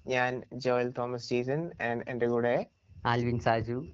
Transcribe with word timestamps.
ഞാൻ 0.07 0.43
ജോയൽ 0.53 0.95
തോമസ് 0.99 1.31
ജീസൻ 1.31 1.71
ആൻഡ് 1.83 2.05
എന്റെ 2.09 2.27
കൂടെ 2.27 2.67
ആൽവിൻ 3.07 3.39
സാജു. 3.39 3.87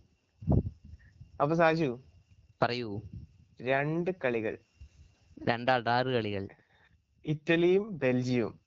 അപ്പൊ 1.41 1.55
സാജു 1.55 2.01
പറയൂ. 2.63 3.03
രണ്ട് 3.63 4.11
കളികൾ. 4.25 4.59
രണ്ട് 5.49 5.71
അടാറ് 5.71 6.07
കളികൾ. 6.07 6.49
ഇറ്റലിയും 7.25 7.99
ബെൽജിയവും. 7.99 8.61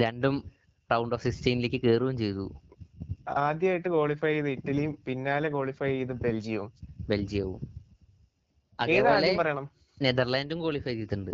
രണ്ടും 0.00 0.52
റൗണ്ട് 0.92 1.14
ഓഫ് 1.14 1.22
സിക്സ്റ്റീനിലേക്ക് 1.22 1.76
കയറുകയും 1.76 2.18
ചെയ്തു. 2.18 2.60
ആദ്യമായിട്ട് 3.28 3.88
ക്വാളിഫൈ 3.88 4.32
ചെയ്ത് 4.32 4.50
ഇറ്റലിയും 4.50 4.98
പിന്നാലെ 5.06 5.48
ക്വാളിഫൈ 5.48 5.88
ചെയ്ത് 5.88 6.12
ബെൽജിയവും. 6.12 6.72
ബെൽജിയവും. 7.08 7.60
ഏത് 8.90 9.08
ആദ്യം 9.08 9.36
പറയണം? 9.36 9.75
നെതർലാൻഡും 10.02 10.60
ക്വാളിഫൈ 10.60 10.94
ചെയ്തിട്ടുണ്ട്. 10.94 11.30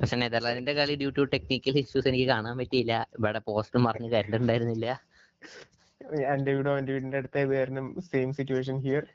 പക്ഷെ 0.00 0.16
നെതർലാൻഡിന്റെ 0.16 0.72
കളി 0.72 0.94
ഡ്യൂ 0.94 1.10
ടു 1.10 1.22
ടെക്നിക്കൽ 1.22 1.78
ഇഷ്യൂസ് 1.78 2.08
എനിക്ക് 2.08 2.28
കാണാൻ 2.28 2.58
പറ്റിയില്ല. 2.58 3.06
ഇവിടെ 3.18 3.38
പോസ്റ്റ് 3.38 3.78
മറിഞ്ഞ് 3.78 4.10
കരണ്ട് 4.10 4.36
ഉണ്ടായിരുന്നില്ല. 4.36 4.86
എന്റെ 6.34 6.52
വീടും 6.54 6.78
എന്റെ 6.78 6.92
വീടിന്റെ 6.92 7.16
അടുത്തായത് 7.16 7.54
കാരണം 7.56 8.00
സെയിം 8.00 8.32
സിറ്റുവേഷൻ 8.32 8.78
ഹിയർ 8.78 9.06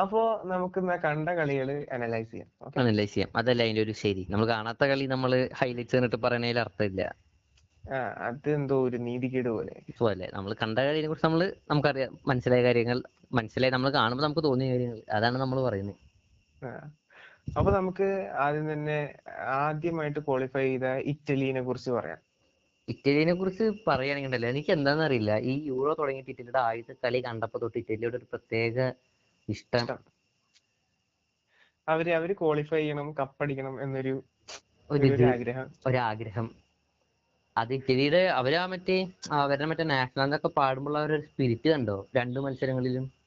അപ്പോ 0.00 0.42
നമുക്ക് 0.44 0.80
കണ്ട 0.80 1.28
കളികൾ 1.28 1.86
അനലൈസ് 1.92 2.30
ചെയ്യാം. 2.30 2.48
അനലൈസ് 2.78 3.14
ചെയ്യാം. 3.14 3.30
അതല്ല 3.36 3.62
അതിന്റെ 3.62 3.82
ഒരു 3.82 3.92
ശരി. 3.92 4.26
നമ്മൾ 4.30 4.46
കാണാത്ത 4.46 4.84
കളി 4.84 5.04
നമ്മൾ 5.04 5.48
ഹൈലൈറ്റ്സ് 5.54 5.96
എന്നിട്ട് 5.96 6.16
പറയണതിൽ 6.16 6.60
അർത്ഥമില്ല. 6.60 7.02
അത് 8.28 8.50
എന്തോ 8.54 8.84
ഒരു 8.88 8.96
നീതികേട് 8.96 9.48
പോലെ. 9.48 9.82
പോലെ 9.98 10.30
നമ്മൾ 10.34 10.52
കണ്ട 10.62 10.78
കളിയെ 10.78 11.06
കുറിച്ച് 11.06 11.26
നമ്മൾ 11.26 11.54
നമുക്കറിയാം. 11.70 12.18
മനസ്സിലായ 12.26 12.62
കാര്യങ്ങൾ 12.62 13.02
മനസ്സിലായി 13.32 13.72
നമ്മൾ 13.72 13.90
കാണുമ്പോൾ 13.90 14.24
നമുക്ക് 14.24 14.44
തോന്നിയ 14.44 14.70
കാര്യങ്ങൾ. 14.70 15.00
അതാണ് 15.12 15.38
നമ്മൾ 15.38 15.60
പറയുന്നത്. 15.62 16.07
അപ്പൊ 17.58 17.70
നമുക്ക് 17.72 18.06
ആദ്യം 18.44 18.72
തന്നെ 18.72 18.96
ആദ്യമായിട്ട് 19.58 20.18
ക്വാളിഫൈ 20.18 20.64
ചെയ്ത 20.68 20.84
ഇറ്റലിനെ 21.12 21.60
കുറിച്ച് 21.62 21.90
പറയാം. 21.90 22.20
ഇറ്റലിനെ 22.88 23.34
കുറിച്ച് 23.34 23.64
പറയുകയാണെങ്കിണ്ടല്ലോ 23.88 24.48
എനിക്ക് 24.48 24.70
എന്താണെന്ന് 24.70 25.04
അറിയില്ല 25.04 25.38
ഈ 25.38 25.66
യൂറോ 25.66 25.94
തുടങ്ങിയിട്ട് 25.94 26.30
ഇറ്റലിയുടെ 26.30 26.58
ആദ്യത്തെ 26.58 26.94
കളി 27.04 27.20
കണ്ടപ്പോൾ 27.26 27.58
തൊട്ട് 27.58 27.78
ഇറ്റലിയുടെ 27.78 28.16
ഒരു 28.16 28.24
പ്രത്യേക 28.24 28.76
ഇഷ്ടം. 29.48 29.98
അവർ 31.88 32.10
അവർ 32.10 32.32
ക്വാളിഫൈ 32.32 32.76
ചെയ്യണം 32.76 33.14
കപ്പടിക്കണം 33.18 33.82
എന്നൊരു 33.82 34.14
ഒരു 34.90 35.06
ഒരു 35.14 35.24
ആഗ്രഹം 35.24 35.68
ഒരാഗ്രഹം. 35.86 36.54
അത് 37.56 37.74
ഇറ്റലിയുടെ 37.74 38.22
അവരാ 38.40 38.66
മറ്റേ 38.66 39.08
അവരുടെ 39.32 39.64
മറ്റേ 39.64 39.84
നാഷണൽ 39.84 40.22
എന്നൊക്കെ 40.22 40.48
പാടുമ്പോൾ 40.48 40.98
അവരുടെ 40.98 41.20
സ്പിരിറ്റ് 41.26 41.68
കണ്ടോ? 41.70 42.08
രണ്ട് 42.16 42.40
മത്സരങ്ങളിലും. 42.40 43.17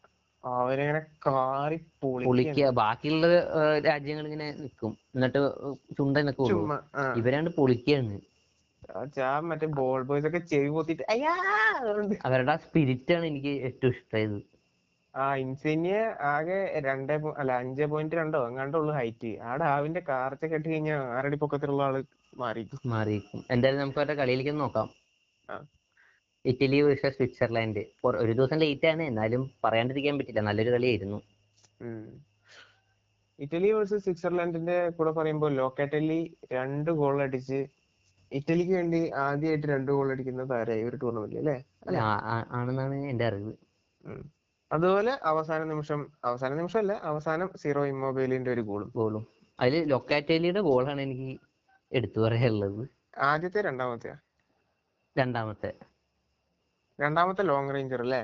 അവരിങ്ങനെ 0.44 1.02
കാറി. 1.26 1.78
പൊളിക്കുക. 2.24 2.66
ബാക്കിയുള്ള 2.80 3.28
രാജ്യങ്ങൾ 3.86 4.26
ഇങ്ങനെ 4.26 4.48
നിൽക്കും 4.60 4.94
എന്നിട്ട് 5.16 5.42
ചുണ്ട 5.98 6.18
നിൽക്കും. 6.28 6.62
ഇവരാണ്ട് 7.20 7.50
പൊളിക്കുകയാണ്. 7.58 8.16
ആ 9.24 9.40
മറ്റേ 9.48 9.68
ബോൾ 9.76 10.02
ബോയ്സ് 10.04 10.28
ഒക്കെ 10.28 10.42
ചെവി 10.48 10.70
പൊത്തിട്ട് 10.72 11.04
അയ്യാ! 11.10 11.34
അവരുടെ 12.26 12.52
ആ 12.52 12.64
സ്പിരിറ്റ് 12.64 13.14
ആണ് 13.14 13.26
എനിക്ക് 13.32 13.54
ഏറ്റവും 13.68 13.94
ഇഷ്ടമായത്. 13.96 14.38
ആ 15.14 15.26
ഇൻസിനിയ 15.42 15.96
ആകെ 16.30 16.58
രണ്ടേ 16.86 17.16
അല്ല 17.36 17.52
അഞ്ചേ 17.62 17.86
പോയിന്റ് 17.88 18.16
രണ്ടോ 18.16 18.42
എങ്ങാണ്ടോ 18.48 18.80
ഉള്ളു 18.82 18.94
ഹൈറ്റ് 18.94 19.18
ആ 19.44 19.56
ഡാവിന്റെ 19.58 20.04
കാർച്ച 20.10 20.44
കെട്ടി 20.48 20.68
കഴിഞ്ഞാൽ 20.70 21.04
ആറടി 21.16 21.40
പൊക്കത്തിലുള്ള 21.44 21.84
ആൾ 21.84 21.98
മാറിയിരിക്കും. 22.38 22.82
മാറിയിരിക്കും. 22.92 23.42
എന്തായാലും 23.52 23.82
നമുക്ക് 23.82 24.00
അവരുടെ 24.00 24.16
കളിയിലേക്ക് 24.20 24.54
നോക്കാം. 24.60 24.88
ആ. 25.50 25.56
Italy 26.46 26.82
versus 26.82 27.18
Switzerland. 27.18 27.82
ഒരു 28.24 28.32
ദിവസം 28.32 28.60
ലേറ്റ് 28.64 28.88
ആണ്. 28.88 29.04
എന്നാലും 29.04 29.44
പറയാണ്ടിരിക്കാൻ 29.64 30.18
പറ്റില്ല. 30.20 30.42
നല്ലൊരു 30.50 30.72
കളിയായിരുന്നു. 30.76 31.20
ഇറ്റലി 33.40 33.70
വേഴ്സസ് 33.72 34.04
സ്വിറ്റ്സർലാൻഡിന്റെ 34.06 34.90
കൂടെ 34.98 35.12
പറയുമ്പോൾ 35.12 35.52
ലോക്കാറ്റലി 35.60 36.20
രണ്ട് 36.52 36.92
ഗോൾ 36.92 37.16
അടിച്ച് 37.22 37.60
ഇറ്റലിക്ക് 38.32 38.74
വേണ്ടി 38.74 39.00
ആദ്യമായിട്ട് 39.24 39.68
രണ്ട് 39.68 39.90
ഗോൾ 39.92 40.12
അടിക്കുന്ന 40.12 40.44
താരമായി 40.52 40.84
ഒരു 40.84 40.98
ടൂർണമെന്റ് 41.04 41.40
അല്ലേ? 41.42 41.56
ആണെന്നാണ് 42.58 42.98
എന്റെ 43.12 43.26
അറിവ്. 43.26 43.54
അതുപോലെ 44.72 45.14
അവസാന 45.32 45.62
നിമിഷം 45.72 46.02
അവസാന 46.26 46.52
നിമിഷം 46.54 46.80
അല്ല 46.80 46.94
അവസാനം 47.12 47.48
സീറോ 47.64 47.82
ഇമ്മൊബൈലിന്റെ 47.86 48.52
ഒരു 48.52 48.64
ഗോളും 48.70 48.90
ഗോളും 48.96 49.24
അതിൽ 49.60 49.84
ലൊക്കാറ്റലിയുടെ 49.94 50.62
ഗോളാണ് 50.70 51.02
എനിക്ക് 51.02 51.32
എടുത്തു 51.92 52.20
പറയാനുള്ളത്. 52.20 52.84
ആദ്യത്തെ 53.32 53.62
രണ്ടാമത്തെ 53.70 54.12
രണ്ടാമത്തെ. 55.16 55.72
രണ്ടാമത്തെ 57.04 57.44
ലോങ് 57.50 57.74
റേഞ്ചർ 57.76 58.02
അല്ലേ. 58.06 58.22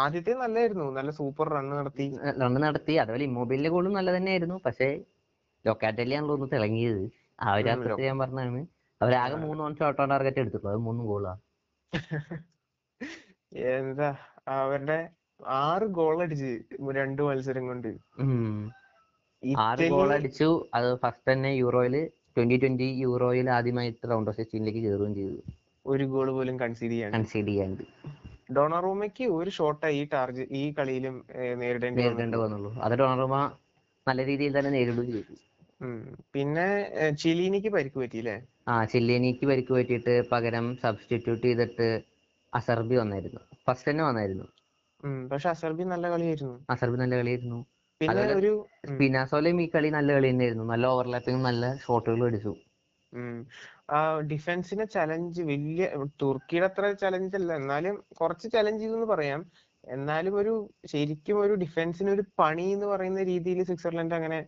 ആദ്യത്തെ 0.00 0.32
നല്ലായിരുന്നു. 0.42 0.86
നല്ല 0.98 1.10
സൂപ്പർ 1.20 1.46
റൺ 1.54 1.68
നടത്തി. 1.78 2.06
റൺ 2.42 2.54
നടത്തി. 2.64 2.94
അതുപോലെ 3.02 3.24
ഇമ്മൊബൈലിന്റെ 3.28 3.70
ഗോളും 3.74 3.96
നല്ല 3.98 4.10
തന്നെയായിരുന്നു. 4.16 4.56
പക്ഷേ 4.66 4.88
ലൊക്കാറ്റലിയാണല്ലോ 5.64 6.34
ഒന്ന് 6.38 6.48
തിളങ്ങിയത്. 6.54 7.02
ആ 7.44 7.54
ഒരു 7.58 7.68
അർത്ഥത്തിൽ 7.72 8.06
ഞാൻ 8.10 8.18
പറഞ്ഞാണ് 8.22 8.62
അവരാകെ 9.00 9.36
മൂന്ന് 9.46 9.62
ഓൺ 9.66 9.72
ഷോട്ട് 9.78 10.00
ഓൺ 10.02 10.08
ടാർഗറ്റ് 10.12 10.40
എടുത്തിട്ടുള്ളത് 10.42 10.74
അത് 10.74 10.82
മൂന്നും 10.86 11.06
ഗോളാ 11.10 11.32
എന്താ? 13.76 14.08
അവരുടെ 14.56 14.98
ആറ് 15.62 15.86
ഗോൾ 15.98 16.16
അടിച്ച് 16.24 16.50
രണ്ട് 16.98 17.20
മത്സരം 17.28 17.64
കൊണ്ട്. 17.70 17.88
ആറ് 19.66 19.86
ഗോൾ 19.94 20.10
അടിച്ചു. 20.16 20.48
അത് 20.78 20.88
ഫസ്റ്റ് 21.04 21.28
തന്നെ 21.32 21.50
യൂറോയിൽ 21.62 21.96
ട്വന്റി 22.36 22.56
ട്വന്റി 22.64 22.88
യൂറോയിൽ 23.04 23.46
ആദ്യമായിട്ട് 23.56 24.04
റൗണ്ട് 24.12 24.30
ഓഫ് 24.32 24.38
സിക്സ്റ്റീനിലേക്ക് 24.40 24.82
കയറുകയും 24.86 25.14
ചെയ്തു. 25.20 25.38
ഒരു 25.90 26.04
ഗോൾ 26.14 26.28
പോലും 26.36 26.56
കൺസീഡ് 26.62 26.92
ചെയ്യാൻ 26.92 27.12
കൺസീഡ് 27.16 27.50
ചെയ്യാണ്ട്. 27.50 27.84
ഡൊണറൂമയ്ക്ക് 28.56 29.24
ഒരു 29.38 29.50
ഷോട്ടാ 29.56 29.88
ഈ 29.98 30.02
ടാർജ് 30.12 30.44
ഈ 30.60 30.64
കളിയിലും 30.78 31.16
നേരിടേണ്ടി 31.60 32.02
വന്നുള്ളൂ. 32.42 32.70
അത് 32.86 32.94
ഡോണറുമ 33.00 33.36
നല്ല 34.06 34.20
രീതിയിൽ 34.30 34.52
തന്നെ 34.58 34.70
നേരിടുകയും 34.76 35.12
ചെയ്തു. 35.16 35.36
പിന്നെ 36.34 36.66
ചിലിനിക്ക് 37.22 37.70
പരിക്ക് 37.76 37.98
പറ്റിയില്ലേ? 38.02 38.36
ആ 38.70 38.74
ചില്ലേനിക്ക് 38.92 39.44
പരിക്ക് 39.50 39.72
പറ്റിയിട്ട് 39.76 40.14
പകരം 40.32 40.66
സബ്സ്റ്റിറ്റ്യൂട്ട് 40.82 41.44
ചെയ്തിട്ട് 41.46 41.88
അസർബി 42.52 42.96
വന്നായിരുന്നു. 43.00 43.40
ഫസ്റ്റ് 43.66 43.88
തന്നെ 43.90 44.04
വന്നായിരുന്നു. 44.08 44.46
പക്ഷെ 45.30 45.48
അസർബി 45.52 45.84
നല്ല 45.92 46.06
കളിയായിരുന്നു. 46.14 46.56
അസർബി 46.72 46.96
നല്ല 47.02 47.14
കളിയായിരുന്നു. 47.20 47.58
പിന്നെ 48.00 48.24
ഒരു 48.38 48.50
സ്പിനാസോലയും 48.90 49.58
ഈ 49.64 49.68
കളി 49.74 49.88
നല്ല 49.96 50.10
കളി 50.16 50.28
തന്നെയായിരുന്നു. 50.30 50.66
നല്ല 50.72 50.84
ഓവർലാപ്പിംഗ് 50.94 51.42
നല്ല 51.48 51.64
ഷോട്ടുകളും 51.84 52.26
അടിച്ചു. 52.28 52.52
ഡിഫൻസിനെ 54.20 54.84
ചലഞ്ച് 54.84 55.42
വലിയ 55.42 55.88
തുർക്കിയുടെ 56.22 56.66
അത്ര 56.66 56.92
ചലഞ്ച് 56.92 57.36
അല്ല. 57.36 57.56
എന്നാലും 57.56 58.04
കുറച്ച് 58.20 58.48
ചലഞ്ച് 58.52 58.82
ചെയ്തു 58.82 58.94
എന്ന് 58.94 59.06
പറയാം. 59.06 59.46
എന്നാലും 59.84 60.36
ഒരു 60.36 60.70
ശരിക്കും 60.86 61.40
ഒരു 61.40 61.54
ഡിഫൻസിന് 61.54 62.10
ഒരു 62.10 62.22
പണി 62.38 62.62
എന്ന് 62.62 62.86
പറയുന്ന 62.86 63.22
രീതിയിൽ 63.22 63.62
സ്വിറ്റ്സർലൻഡ് 63.62 64.14
അങ്ങനെ 64.14 64.46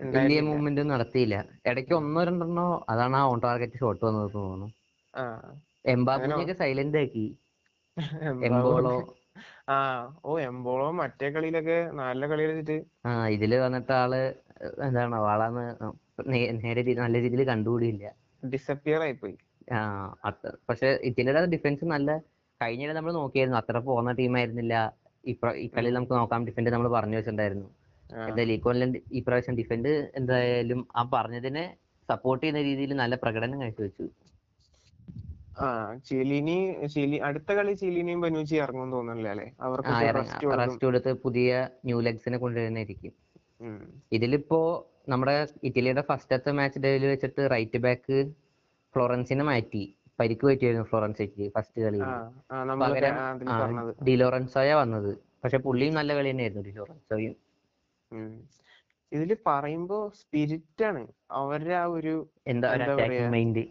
വലിയ. 0.00 0.40
മൂവ്മെന്റ് 0.40 0.90
നടത്തിയില്ല. 0.90 1.44
ഇടയ്ക്ക് 1.66 1.92
ഒന്നോ 1.92 2.24
രണ്ടെണ്ണോ 2.24 2.86
അതാണ് 2.88 3.16
ആ 3.16 3.22
ഓൺ 3.22 3.40
ടാർഗറ്റ് 3.40 3.78
ഷോട്ട് 3.78 4.04
വന്നത് 4.04 4.30
തോന്നുന്നു. 4.34 4.72
എംബാബുനെയൊക്കെ 5.86 6.52
സൈലന്റ് 6.52 6.98
ആക്കി. 6.98 7.38
എംബോളോ. 8.22 9.14
ആ 9.68 9.74
ഓ 10.24 10.38
എംബോളോ 10.38 10.90
മറ്റേ 10.90 11.30
കളിയിലൊക്കെ 11.30 11.90
നല്ല 11.90 12.26
കളി 12.26 12.42
കളിച്ചിട്ട് 12.42 13.08
ആ 13.08 13.28
ഇതിൽ 13.28 13.54
വന്നിട്ട് 13.54 13.92
ആൾ 13.92 14.14
എന്താണ് 14.86 15.14
ആളാന്ന് 15.14 15.84
നേ- 15.84 16.03
നേരെ 16.64 16.82
നല്ല 17.04 17.16
രീതിയിൽ 17.24 17.42
കണ്ടുകൂടിയില്ല. 17.52 18.04
ഡിസപ്പിയർ 18.52 19.00
ആയിപ്പോയി. 19.06 19.36
ആ 19.76 19.78
പക്ഷെ 20.68 20.88
ഇറ്റലിയുടെ 21.08 21.42
ഡിഫൻസ് 21.54 21.84
നല്ല 21.94 22.10
കഴിഞ്ഞ 22.60 22.92
നമ്മൾ 22.98 23.12
നോക്കിയായിരുന്നു. 23.20 23.58
അത്ര 23.62 23.78
പോകുന്ന 23.88 24.10
ടീമായിരുന്നില്ല 24.20 24.74
ഇപ്ര 25.32 25.48
ഈ 25.62 25.66
കളി 25.76 25.90
നമുക്ക് 25.96 26.14
നോക്കാം. 26.20 26.40
ഡിഫൻഡ് 26.48 26.72
നമ്മൾ 26.74 26.88
പറഞ്ഞു 26.96 27.16
വെച്ചിട്ടുണ്ടായിരുന്നു. 27.18 27.68
എന്താ 28.10 28.26
എന്തായാലും 28.30 28.54
ഇക്കൊല്ലം 28.58 28.90
ഈ 29.16 29.20
പ്രാവശ്യം 29.26 29.54
ഡിഫൻഡ് 29.60 29.92
എന്തായാലും 30.18 30.80
ആ 30.98 31.02
പറഞ്ഞതിനെ 31.14 31.64
സപ്പോർട്ട് 32.08 32.42
ചെയ്യുന്ന 32.42 32.62
രീതിയിൽ 32.68 32.92
നല്ല 33.02 33.14
പ്രകടനം 33.22 33.58
കാഴ്ചവെച്ചു. 33.62 34.06
ആ 35.64 35.66
ചിലിനി 36.08 36.56
ചിലി 36.94 37.18
അടുത്ത 37.28 37.50
കളി 37.58 37.72
ചിലിനിയും 37.82 38.20
ബനൂച്ചി 38.24 38.56
ഇറങ്ങും 38.64 38.88
തോന്നുന്നില്ല 38.94 39.28
അല്ലെ? 39.34 39.46
അവർക്ക് 39.66 39.92
റെസ്റ്റ് 40.62 40.86
കൊടുത്ത് 40.86 41.12
പുതിയ 41.24 41.50
ന്യൂ 41.88 41.98
ലെഗ്സിനെ 42.06 42.38
കൊണ്ടുവരുന്നതായിരിക്കും. 42.44 43.14
ഇതിലിപ്പോ 44.16 44.60
നമ്മുടെ 45.12 45.36
ഇറ്റലിയുടെ 45.68 46.02
ഫസ്റ്റത്തെ 46.10 46.50
മാച്ച് 46.58 46.78
ഡേയിൽ 46.84 47.04
വെച്ചിട്ട് 47.12 47.42
റൈറ്റ് 47.54 47.78
ബാക്ക് 47.86 48.16
ഫ്ലോറൻസിനെ 48.94 49.44
മാറ്റി. 49.50 49.82
പരിക്ക് 50.20 50.44
പറ്റിയായിരുന്നു 50.48 50.86
ഫ്ലോറൻസിക്ക് 50.90 51.44
ഫസ്റ്റ് 51.54 51.80
കളി. 51.84 52.00
പകരം 52.82 53.14
ഡിലോറൻസോയ 54.08 54.72
വന്നത്. 54.80 55.12
പക്ഷെ 55.42 55.58
പുള്ളിയും 55.66 55.94
നല്ല 55.98 56.10
കളി 56.18 56.28
തന്നെയായിരുന്നു 56.32 56.64
ഡിലോറൻസോയും. 56.68 57.34
ഇതിൽ 59.12 59.30
പറയുമ്പോ 59.48 59.98
സ്പിരിറ്റ് 60.20 60.84
ആണ്. 60.90 61.02
അവരുടെ 61.40 61.74
ആ 61.82 61.84
ഒരു 61.96 62.14
എന്താ 62.52 62.68
മൈൻഡ് 63.36 63.64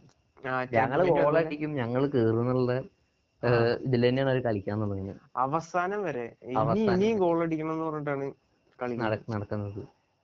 ഞങ്ങൾ 0.77 0.99
ഗോൾ 1.17 1.35
അടിക്കും 1.41 1.71
ഞങ്ങൾ 1.81 2.03
കേറുന്നുള്ള 2.15 2.71
ഇതിൽ 3.85 4.01
തന്നെയാണ് 4.07 4.31
അവർ 4.31 4.39
കളിക്കാൻ 4.47 4.77
തുടങ്ങിയത് 4.83 5.21
അവസാനം 5.43 5.99
വരെ. 6.07 6.25
ഇനി 6.53 6.81
ഇനിയും 6.93 7.17
ഗോൾ 7.23 7.37
അടിക്കണം 7.45 7.73
എന്ന് 7.75 7.85
പറഞ്ഞിട്ടാണ് 7.89 8.27
നട- 9.01 9.25
നടക്കുന്നത്. 9.33 9.81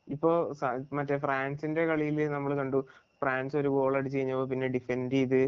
ഇപ്പോ 0.07 0.29
മറ്റേ 0.93 1.17
ഫ്രാൻസിന്റെ 1.17 1.83
കളിയിൽ 1.89 2.19
നമ്മൾ 2.29 2.51
കണ്ടു. 2.57 2.79
ഫ്രാൻസ് 3.21 3.55
ഒരു 3.57 3.69
ഗോൾ 3.69 3.93
അടിച്ചു 3.97 4.17
കഴിഞ്ഞപ്പോ 4.17 4.45
പിന്നെ 4.51 4.67
ഡിഫെൻഡ് 4.75 5.15
ചെയ്ത് 5.15 5.41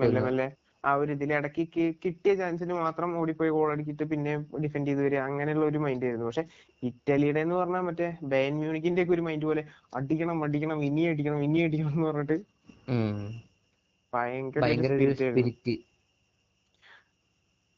മെല്ലെ. 0.00 0.20
മെല്ലെ 0.26 0.46
ആ 0.84 0.94
ഒരു 0.94 1.10
ഇതിൽ 1.12 1.30
ഇടയ്ക്ക് 1.34 1.62
കിട്ടിയ 2.04 2.32
ചാൻസിന് 2.36 2.74
മാത്രം 2.78 3.10
ഓടിപ്പോയി 3.20 3.50
ഗോൾ 3.50 3.68
അടിച്ചിട്ട് 3.72 4.04
പിന്നെ 4.12 4.32
ഡിഫെൻഡ് 4.64 4.88
ചെയ്ത് 4.88 5.02
വരിക. 5.02 5.20
അങ്ങനെയുള്ള 5.26 5.64
ഒരു 5.64 5.78
മൈൻഡ് 5.78 6.06
ആയിരുന്നു. 6.06 6.26
പക്ഷെ 6.26 6.44
ഇറ്റലിയുടെ 6.82 7.40
എന്ന് 7.40 7.54
പറഞ്ഞാൽ 7.54 7.82
മറ്റേ 7.88 8.08
ബയൻ 8.32 8.54
മ്യൂണിക്കിന്റെ 8.60 9.02
ഒക്കെ 9.02 9.14
ഒരു 9.14 9.24
മൈൻഡ് 9.28 9.46
പോലെ 9.46 9.64
അടിക്കണം 9.94 10.44
അടിക്കണം 10.44 10.84
ഇനി 10.84 11.04
അടിക്കണം 11.12 11.42
ഇനി 11.48 11.60
അടിക്കണം 11.60 11.92
എന്ന് 11.92 12.08
പറഞ്ഞിട്ട് 12.10 12.38
ഭയങ്കര 14.12 14.62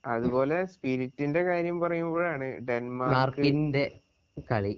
അതുപോലെ 0.05 0.59
സ്പിരിറ്റിന്റെ 0.73 1.41
കാര്യം 1.43 1.81
പറയുമ്പോഴാണ് 1.81 2.47
ഡെൻമാർക്ക് 2.69 3.15
മാർക്കിന്റെ 3.15 3.85
കളി. 4.37 4.75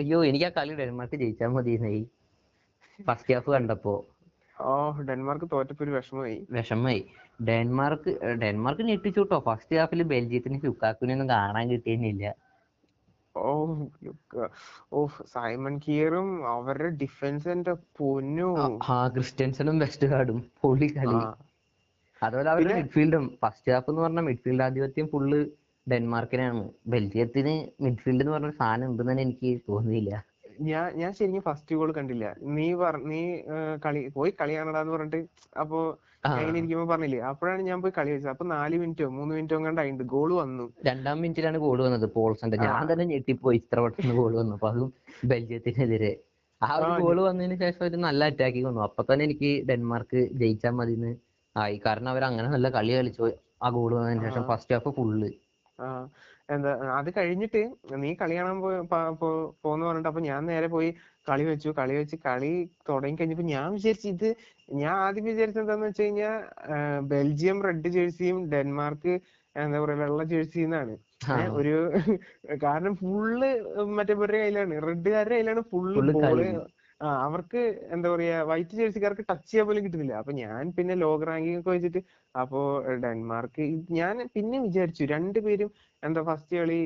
അയ്യോ 0.00 0.18
എനിക്ക് 0.30 0.46
ആ 0.48 0.52
കളി 0.56 0.72
ഡെൻമാർക്ക് 0.80 1.16
ജയിച്ചാൽ 1.22 1.50
മതി 1.56 1.74
ഫസ്റ്റ് 2.98 3.34
ഹാഫ് 3.34 3.50
കണ്ടപ്പോ. 3.50 3.94
ഓ 4.56 4.72
ഡെൻമാർക്ക് 5.08 5.46
തോറ്റപ്പോ 5.52 5.82
ഒരു 5.84 5.92
വിഷമമായി. 5.96 6.36
വിഷമായി 6.56 7.00
ഡെൻമാർക്ക് 7.48 8.10
ഡെൻമാർക്ക് 8.42 8.84
ഞെട്ടിച്ചു 8.88 9.20
കേട്ടോ 9.20 9.38
ഫസ്റ്റ് 9.48 9.76
ഹാഫിൽ 9.80 10.02
ബെൽജിയത്തിന് 10.12 10.58
ചുക്കാക്കുനെ 10.62 11.14
ഒന്നും 11.16 11.28
കാണാൻ 11.28 11.64
കിട്ടിയിരുന്നില്ല. 11.70 12.26
ഓ 13.34 13.48
ഓ 14.92 15.06
സൈമൺ 15.34 15.74
കിയറും 15.86 16.28
അവരുടെ 16.52 16.90
ഡിഫൻസ് 17.02 17.48
എന്റെ 17.54 17.74
പൊന്നു. 17.98 18.48
ആ 18.92 18.96
ക്രിസ്ത്യൻസനും 19.16 19.78
വെസ്റ്റ് 19.84 20.06
ഗാർഡും 20.12 20.38
പൊളി 20.62 20.88
കളി. 20.96 21.20
അതുപോലെ 22.22 22.50
അവരുടെ 22.50 22.74
മിഡ്ഫീൽഡും 22.80 23.24
ഫസ്റ്റ് 23.42 23.72
ഹാഫ് 23.72 23.90
എന്ന് 23.90 24.02
പറഞ്ഞാൽ 24.02 24.24
മിഡ്ഫീൽഡ് 24.30 24.64
ആധിപത്യം 24.68 25.08
ഫുള്ള് 25.14 25.40
ഡെൻമാർക്കിനാണ്. 25.86 26.62
ബെൽജിയത്തിന് 26.92 27.54
മിഡ്ഫീൽഡ് 27.84 28.22
എന്ന് 28.24 28.32
പറഞ്ഞ 28.36 28.50
സാധനം 28.62 28.88
ഉണ്ടെന്ന് 28.90 29.12
തന്നെ 29.12 29.24
എനിക്ക് 29.28 29.50
തോന്നിയില്ല. 29.68 30.12
ഞാൻ 30.70 30.86
ഞാൻ 31.00 31.10
ശരിക്കും 31.18 31.42
ഫസ്റ്റ് 31.46 31.76
ഗോൾ 31.78 31.90
കണ്ടില്ല. 31.96 32.26
നീ 32.56 32.66
പറ 32.82 32.96
നീ 33.12 33.20
കളി 33.84 34.00
പോയി 34.16 34.30
കളി 34.40 34.52
കാണടാന്ന് 34.58 34.92
പറഞ്ഞിട്ട് 34.96 35.20
അപ്പോ 35.62 35.78
അങ്ങനെ 36.28 36.56
ഇരിക്കുമ്പോ 36.60 36.86
പറഞ്ഞില്ലേ? 36.92 37.18
അപ്പോഴാണ് 37.30 37.62
ഞാൻ 37.70 37.78
പോയി 37.82 37.92
കളി 37.98 38.10
വെച്ചത്. 38.12 38.30
അപ്പൊ 38.34 38.44
നാല് 38.52 38.76
മിനിറ്റോ 38.82 39.08
മൂന്ന് 39.18 39.32
മിനിറ്റോ 39.36 39.58
കണ്ട് 39.66 39.80
അതിന് 39.82 40.06
ഗോൾ 40.14 40.30
വന്നു. 40.42 40.64
രണ്ടാം 40.88 41.20
മിനിറ്റിലാണ് 41.22 41.58
ഗോൾ 41.64 41.78
വന്നത് 41.86 42.06
പോൾസന്റെ 42.16 42.58
ഞാൻ. 42.64 42.80
തന്നെ 42.92 43.04
ഞെട്ടിപ്പോയി 43.12 43.58
ഇത്ര 43.62 43.78
പെട്ടെന്ന് 43.84 44.14
ഗോൾ 44.20 44.32
വന്നു 44.40 44.54
അപ്പൊ 44.58 44.68
അതും 44.72 44.90
ബെൽജിയത്തിനെതിരെ. 45.32 46.12
ആ 46.62 46.70
ഒരു 46.80 46.90
ഗോൾ 47.02 47.18
വന്നതിന് 47.28 47.56
ശേഷം 47.62 47.82
ഒരു 47.88 47.96
നല്ല 48.06 48.24
അറ്റാക്കി 48.30 48.60
വന്നു. 48.68 48.80
അപ്പൊ 48.88 49.02
തന്നെ 49.10 49.24
എനിക്ക് 49.28 49.50
ഡെൻമാർക്ക് 49.70 50.20
ജയിച്ചാൽ 50.42 50.74
മതിന്ന് 50.80 51.12
ആയി. 51.56 51.76
കാരണം 51.86 52.10
അവർ 52.14 52.24
അങ്ങനെ 52.30 52.48
നല്ല 52.54 52.68
കളി 52.76 52.92
കളിച്ചു. 52.98 53.28
ആ 53.64 53.68
ഗോൾ 53.76 53.90
വന്നതിന് 53.98 54.24
ശേഷം 54.28 54.44
ഫസ്റ്റ് 54.52 54.74
ഹാഫ് 54.76 54.92
ഫുള്ള് 54.96 55.28
ആ 55.78 55.86
എന്താ 56.48 56.70
അത് 56.96 57.08
കഴിഞ്ഞിട്ട് 57.16 57.60
നീ 58.02 58.10
കളി 58.14 58.34
കാണാൻ 58.36 58.58
പ- 58.90 59.10
പോ- 59.20 59.30
പോന്ന് 59.62 59.84
പറഞ്ഞിട്ട് 59.86 60.10
അപ്പൊ 60.10 60.22
ഞാൻ 60.26 60.42
നേരെ 60.50 60.68
പോയി 60.74 60.90
കളി 61.26 61.44
വെച്ചു 61.48 61.70
കളി 61.78 61.94
വെച്ച് 61.98 62.16
കളി 62.24 62.52
തുടങ്ങി 62.88 63.16
കഴിഞ്ഞപ്പോ 63.16 63.46
ഞാൻ 63.48 63.66
വിചാരിച്ചു 63.74 64.08
ഇത് 64.10 64.28
ഞാൻ 64.76 64.94
ആദ്യം 65.04 65.26
വിചാരിച്ചത് 65.28 65.62
എന്താന്ന് 65.64 65.88
വെച്ച് 65.88 66.02
കഴിഞ്ഞാ 66.02 66.30
ബെൽജിയം 67.10 67.58
റെഡ് 67.66 67.90
ജേഴ്സിയും 67.96 68.38
ഡെൻമാർക്ക് 68.52 69.14
എന്താ 69.56 69.78
പറയാ 69.82 69.98
വെള്ള 70.00 70.22
ജേഴ്സിന്നാണ്. 70.30 70.94
ഒരു 71.58 71.74
കാരണം 72.64 72.94
ഫുള്ള് 72.96 73.48
മറ്റേ 73.92 74.14
ഇവരുടെ 74.14 74.38
കയ്യിലാണ് 74.40 74.74
റെഡ്കാരുടെ 74.86 75.34
കയ്യിലാണ് 75.34 75.62
ഫുള്ള് 75.70 76.00
ബോൾ. 76.16 76.40
ആ 77.00 77.08
അവർക്ക് 77.24 77.62
എന്താ 77.94 78.08
പറയാ 78.12 78.36
വൈറ്റ് 78.50 78.76
ജേഴ്സിക്കാർക്ക് 78.78 79.24
ടച്ച് 79.30 79.48
ചെയ്യാൻ 79.50 79.66
പോലും 79.68 79.82
കിട്ടുന്നില്ല. 79.84 80.14
അപ്പൊ 80.20 80.32
ഞാൻ 80.42 80.62
പിന്നെ 80.76 80.94
ലോക 81.02 81.26
റാങ്കിങ് 81.28 81.58
ഒക്കെ 81.60 81.72
വെച്ചിട്ട് 81.74 82.00
അപ്പോ 82.34 82.60
ഡെൻമാർക്ക് 83.04 83.64
ഞാൻ 83.98 84.16
പിന്നെ 84.36 84.58
വിചാരിച്ചു 84.66 85.04
രണ്ടുപേരും 85.14 85.70
എന്താ 86.02 86.22
ഫസ്റ്റ് 86.30 86.56
കളി 86.60 86.80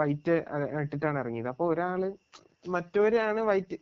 വൈറ്റ് 0.00 0.36
ഇട്ടിട്ടാണ് 0.82 1.18
ഇറങ്ങിയത്. 1.22 1.50
അപ്പൊ 1.54 1.66
ഒരാൾ 1.74 2.02
മറ്റൊരാണ് 2.76 3.40
വൈറ്റ് 3.50 3.78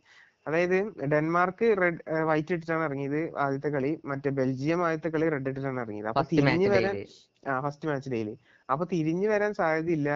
അതായത് 0.47 0.77
ഡെൻമാർക്ക് 1.13 1.67
റെഡ് 1.81 2.01
വൈറ്റ് 2.29 2.53
ഇട്ടിട്ടാണ് 2.55 2.83
ഇറങ്ങിയത് 2.89 3.21
ആദ്യത്തെ 3.43 3.69
കളി. 3.75 3.91
മറ്റേ 4.11 4.31
ബെൽജിയം 4.39 4.81
ആദ്യത്തെ 4.87 5.09
കളി 5.15 5.27
റെഡ് 5.35 5.49
ഇട്ടിട്ടാണ് 5.51 5.81
ഇറങ്ങിയത്. 5.85 6.09
അപ്പൊ 6.11 6.23
തിരിഞ്ഞു 6.33 6.67
വരാൻ 6.75 6.97
ആ 7.51 7.55
ഫസ്റ്റ് 7.65 7.87
മാച്ച് 7.89 8.11
ഡേയിൽ 8.13 8.29
അപ്പൊ 8.69 8.83
തിരിഞ്ഞു 8.91 9.27
വരാൻ 9.31 9.51
സാധ്യതയില്ല. 9.59 10.09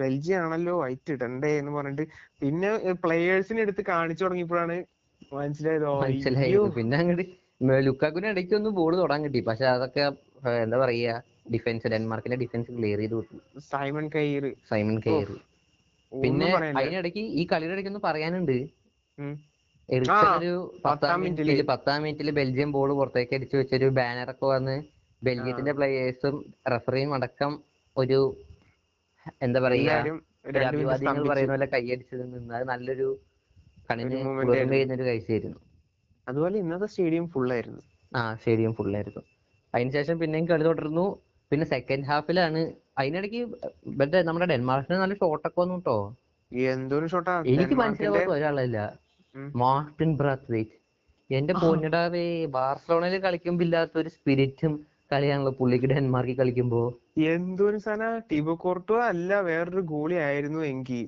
ബെൽജിയം 0.00 0.38
ആണല്ലോ 0.44 0.74
വൈറ്റ് 0.82 1.14
ഇടണ്ടേ 1.16 1.50
എന്ന് 1.60 1.72
പറഞ്ഞിട്ട്. 1.76 2.04
പിന്നെ 2.42 2.70
പ്ലേയേഴ്സിനെ 3.04 3.60
എടുത്ത് 3.66 3.82
കാണിച്ചു 3.90 4.22
തുടങ്ങിയപ്പോഴാണ് 4.24 4.76
മനസ്സിലായത് 5.38 5.86
ഓ, 5.90 5.94
പിന്നെ 6.78 6.96
അങ്ങോട്ട് 7.00 7.26
ലുക്കാക്കുന് 7.86 8.28
ഇടയ്ക്ക് 8.32 8.54
ഒന്ന് 8.58 8.70
ബോൾ 8.78 8.92
തൊടാൻ 9.00 9.20
കിട്ടി. 9.24 9.40
പക്ഷെ 9.48 9.66
അതൊക്കെ 9.74 10.04
എന്താ 10.64 10.76
പറയാ 10.82 11.14
ഡിഫൻസ് 11.54 11.90
ഡെൻമാർക്കിന്റെ 11.92 12.38
ഡിഫൻസ് 12.42 12.70
ക്ലിയർ 12.76 13.00
ചെയ്ത് 13.02 13.14
വിട്ടു 13.18 13.38
സൈമൺ 13.72 14.06
കൈർ 14.14 14.44
സൈമൺ 14.70 14.96
കൈർ 15.06 15.28
പിന്നെ 16.12 16.48
അതിനിടയ്ക്ക് 16.78 17.22
ഈ 17.40 17.42
കളിയുടെ 17.50 17.74
ഇടയ്ക്ക് 17.74 17.90
ഒന്ന് 17.92 18.02
പറയാനുണ്ട്. 18.06 18.56
ഒരു 19.88 20.50
പത്താം 20.86 21.18
മിനിറ്റിൽ. 21.24 21.60
പത്താം 21.72 21.98
മിനിറ്റിൽ 22.04 22.30
ബെൽജിയം 22.38 22.70
ബോൾ 22.76 22.90
പുറത്തേക്ക് 23.00 23.34
അടിച്ചു 23.38 23.56
വെച്ചൊരു 23.60 23.88
ബാനർ 23.98 24.30
ഒക്കെ 24.34 24.46
വന്ന് 24.54 24.76
ബെൽജിയത്തിന്റെ 25.22 25.72
പ്ലേയേഴ്സും 25.78 26.36
റഫറിയും 26.72 27.10
അടക്കം 27.16 27.52
ഒരു 27.96 28.18
എന്താ 29.42 29.60
പറയാ 29.60 29.96
സ്തംഭിച്ചു. 30.02 31.28
പറയുന്ന 31.30 31.52
പോലെ 31.54 31.66
കൈയടിച്ചതിൽ 31.74 32.28
നിന്ന് 32.34 32.54
അത് 32.58 32.64
നല്ലൊരു 32.70 33.08
കണിന് 33.90 34.18
ഒരു 34.96 35.04
കാഴ്ചയായിരുന്നു 35.08 35.58
അതുപോലെ 36.26 36.56
ഇന്നത്തെ 36.62 36.88
സ്റ്റേഡിയം 36.92 37.26
ഫുൾ 37.32 37.48
ആയിരുന്നു. 37.56 37.82
ആ 38.12 38.20
സ്റ്റേഡിയം 38.34 38.72
ഫുള്ളായിരുന്നു 38.78 39.22
അതിനുശേഷം 39.74 40.16
പിന്നെയും 40.20 40.46
കളി 40.48 40.64
തുടർന്നു. 40.68 41.04
പിന്നെ 41.52 41.66
സെക്കൻഡ് 41.66 42.06
ഹാഫിലാണ് 42.10 42.60
അതിനിടയ്ക്ക് 42.98 43.40
മറ്റേ 44.00 44.18
നമ്മുടെ 44.22 44.46
ഡെൻമാർക്കിന് 44.52 44.98
നല്ല 45.02 45.14
ഷോട്ടൊക്കെ 45.14 45.58
വന്നു 45.60 45.76
കേട്ടോ 45.78 45.96
എന്തോരം 46.52 47.08
ഷോട്ടാ 47.12 47.34
എനിക്ക് 47.54 47.76
മനസ്സിലാവാത്ത 47.80 48.30
ഒരാളല്ല. 48.36 48.78
മാർട്ടിൻ 49.62 50.10
ബ്രാത്ത്വൈറ്റ് 50.20 50.76
എന്റെ 51.30 51.54
പൊന്നിടാവേ 51.62 52.24
ബാർസലോണയിൽ 52.56 53.20
കളിക്കുമ്പോ 53.26 53.62
ഇല്ലാത്ത 53.66 53.94
ഒരു 54.02 54.10
സ്പിരിറ്റും 54.16 54.72
കളിയാണല്ലോ 55.10 55.52
പുള്ളിക്ക് 55.58 55.88
ഡെൻമാർക്കിൽ 55.92 56.36
കളിക്കുമ്പോ. 56.40 56.80
എന്തൊരു 57.34 57.78
സാധന 57.84 58.10
ടിബോ 58.30 58.54
കോർട്ടോ 58.64 58.96
അല്ല 59.10 59.40
വേറൊരു 59.48 59.82
ഗോളി 59.92 60.16
ആയിരുന്നു 60.26 60.60
എങ്കിൽ 60.70 61.00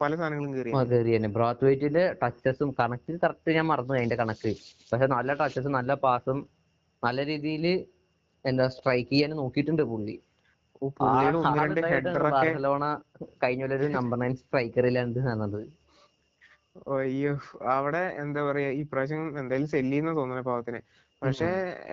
പല 0.00 0.10
സാധനങ്ങളും 0.20 0.52
കയറി 0.56 0.72
കയറി 0.92 1.12
തന്നെ. 1.16 1.30
ബ്രാത്വേറ്റിന്റെ 1.36 2.04
ടച്ചസും 2.22 2.70
കണക്ക് 2.80 3.18
കറക്റ്റ് 3.24 3.56
ഞാൻ 3.58 3.66
മറന്നു 3.72 3.94
അതിന്റെ 3.98 4.18
കണക്ക്. 4.22 4.52
പക്ഷെ 4.90 5.08
നല്ല 5.16 5.34
ടച്ചസും 5.42 5.76
നല്ല 5.78 5.94
പാസും 6.06 6.40
നല്ല 7.02 7.20
രീതിയിൽ 7.30 7.66
എന്താ 8.44 8.66
സ്ട്രൈക്ക് 8.76 9.10
ചെയ്യാൻ 9.12 9.32
നോക്കിയിട്ടുണ്ട് 9.42 9.84
പുള്ളി. 9.92 10.16
ബാർസലോണ 12.22 12.84
കഴിഞ്ഞ 13.42 13.62
ഒരു 13.76 13.88
നമ്പർ 13.98 14.18
നയൻ 14.22 14.34
സ്ട്രൈക്കറിലാണ് 14.40 15.22
നടന്നത് 15.28 15.60
അയ്യോ 16.98 17.32
അവിടെ 17.76 18.02
എന്താ 18.22 18.40
പറയാ 18.48 18.68
ഈ 18.80 18.82
പ്രാവശ്യം 18.90 19.24
എന്തായാലും 19.40 19.68
സെല്ലിന്ന് 19.72 20.12
തോന്നുന്നു 20.18 20.44
പാവത്തിന്. 20.48 20.80
പക്ഷെ 21.22 21.48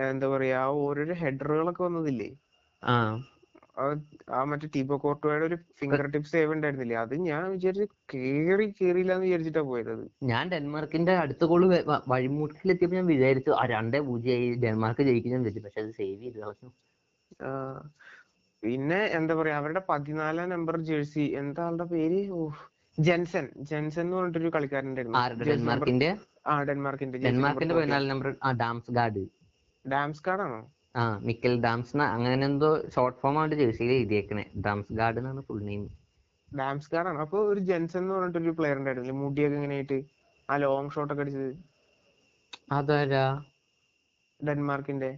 എന്താ 0.06 0.28
പറയാ 0.30 0.60
ആ 0.64 0.76
ഓരോരോ 0.84 1.16
ഹെഡറുകളൊക്കെ 1.22 1.84
വന്നതില്ലേ? 1.88 2.30
ആ. 2.84 2.96
മറ്റേ 4.50 4.68
ടീബോ 4.74 4.96
കോർട്ടോയുടെ 5.04 5.46
ഒരു 5.48 5.58
ഫിംഗർ 5.80 6.06
ടിപ്പ് 6.14 6.30
സേവ് 6.32 6.54
ഉണ്ടായിരുന്നില്ലേ? 6.56 6.98
അത് 7.04 7.14
ഞാൻ 7.28 7.44
വിചാരിച്ചു 7.54 7.86
കേറി 8.14 8.68
കേറിയില്ല 8.80 9.14
എന്ന് 9.16 9.28
വിചാരിച്ചിട്ടാ 9.28 9.64
പോയത്. 9.70 9.94
ഞാൻ 10.30 10.44
ഡെൻമാർക്കിന്റെ 10.52 11.14
അടുത്ത 11.22 11.44
ഗോൾ 11.50 11.64
വഴിമുട്ടിലെത്തിയപ്പോ 12.10 12.96
ഞാൻ 12.98 13.08
വിചാരിച്ചു 13.08 13.52
ആ 13.60 13.66
രണ്ടേ 13.74 14.00
പൂജ്യമായി 14.08 14.48
ഡെൻമാർക്ക് 14.64 15.06
ജയിക്കും 15.10 15.34
ഞാൻ 15.34 15.42
വിചാരിച്ചു 15.44 15.66
പക്ഷെ 15.66 15.82
അത് 15.84 15.92
സേവ് 16.00 16.18
ചെയ്ത് 16.24 16.40
കളഞ്ഞു 16.42 16.70
പിന്നെ 18.64 19.00
എന്താ 19.18 19.34
പറയാ 19.40 19.58
അവരുടെ 19.60 19.82
പതിനാലാം 19.90 20.48
നമ്പർ 20.54 20.76
ജേഴ്സി 20.88 21.26
എന്താ 21.42 21.62
ആളുടെ 21.68 21.86
പേര്? 21.92 22.20
ഓ 22.32 22.40
ജെൻസൺ. 22.98 23.46
ജെൻസൺ 23.62 24.02
എന്ന് 24.02 24.18
പറഞ്ഞിട്ടൊരു 24.18 24.50
കളിക്കാരൻ 24.50 24.88
ഉണ്ടായിരുന്നു 24.88 25.46
ഡെൻമാർക്കിന്റെ? 25.46 26.10
ആ 26.48 26.64
ഡെൻമാർക്കിന്റെ. 26.64 27.18
ഡെൻമാർക്കിന്റെ 27.20 27.74
40. 27.74 27.82
പതിനാല് 27.82 28.10
നമ്പർ 28.12 28.30
ആ 28.44 28.52
ഡാംസ് 28.54 28.92
ഗാർഡ് 28.92 29.24
ഡാംസ് 29.86 30.24
ഗാർഡ് 30.26 30.42
ആണോ 30.42 30.60
ആ 30.96 31.04
മിക്കൽ 31.20 31.54
ഡാംസ് 31.62 31.98
അങ്ങനെ 32.10 32.46
എന്തോ 32.46 32.70
ഷോർട്ട് 32.90 33.20
ഫോം 33.20 33.40
ആണ് 33.40 33.56
ജേഴ്സിയിൽ 33.56 33.92
എഴുതിയേക്കണേ. 33.92 34.46
ഡാംസ് 34.66 34.94
ഗാർഡ് 34.94 35.18
എന്നാണ് 35.18 35.42
ഫുൾ 35.42 35.62
നെയിം 35.62 35.84
ഡാംസ് 36.52 36.90
ഗാർഡ് 36.92 37.08
ആണോ 37.08 37.22
അപ്പൊ 37.22 37.40
ഒരു 37.50 37.60
ജെൻസൺ 37.60 38.00
എന്ന് 38.00 38.14
പറഞ്ഞിട്ടൊരു 38.14 38.50
പ്ലെയർ 38.50 38.78
ഉണ്ടായിരുന്നില്ലേ? 38.78 39.22
മുടിയൊക്കെ 39.22 39.58
ഇങ്ങനെ 39.58 39.76
ആയിട്ട് 39.76 39.98
ആ 40.50 40.56
ലോങ് 40.58 40.92
ഷോട്ട് 40.92 41.14
ഒക്കെ 41.14 41.24
അടിച്ചത്. 41.24 41.52
അതാരാ? 42.72 43.26
ഡെൻമാർക്കിന്റെ. 44.40 45.12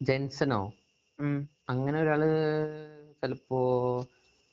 ജെൻസനോ 0.00 0.60
ഉം. 1.18 1.38
അങ്ങനെ 1.68 2.00
ഒരാൾ 2.00 2.22
ചിലപ്പോ 3.20 3.58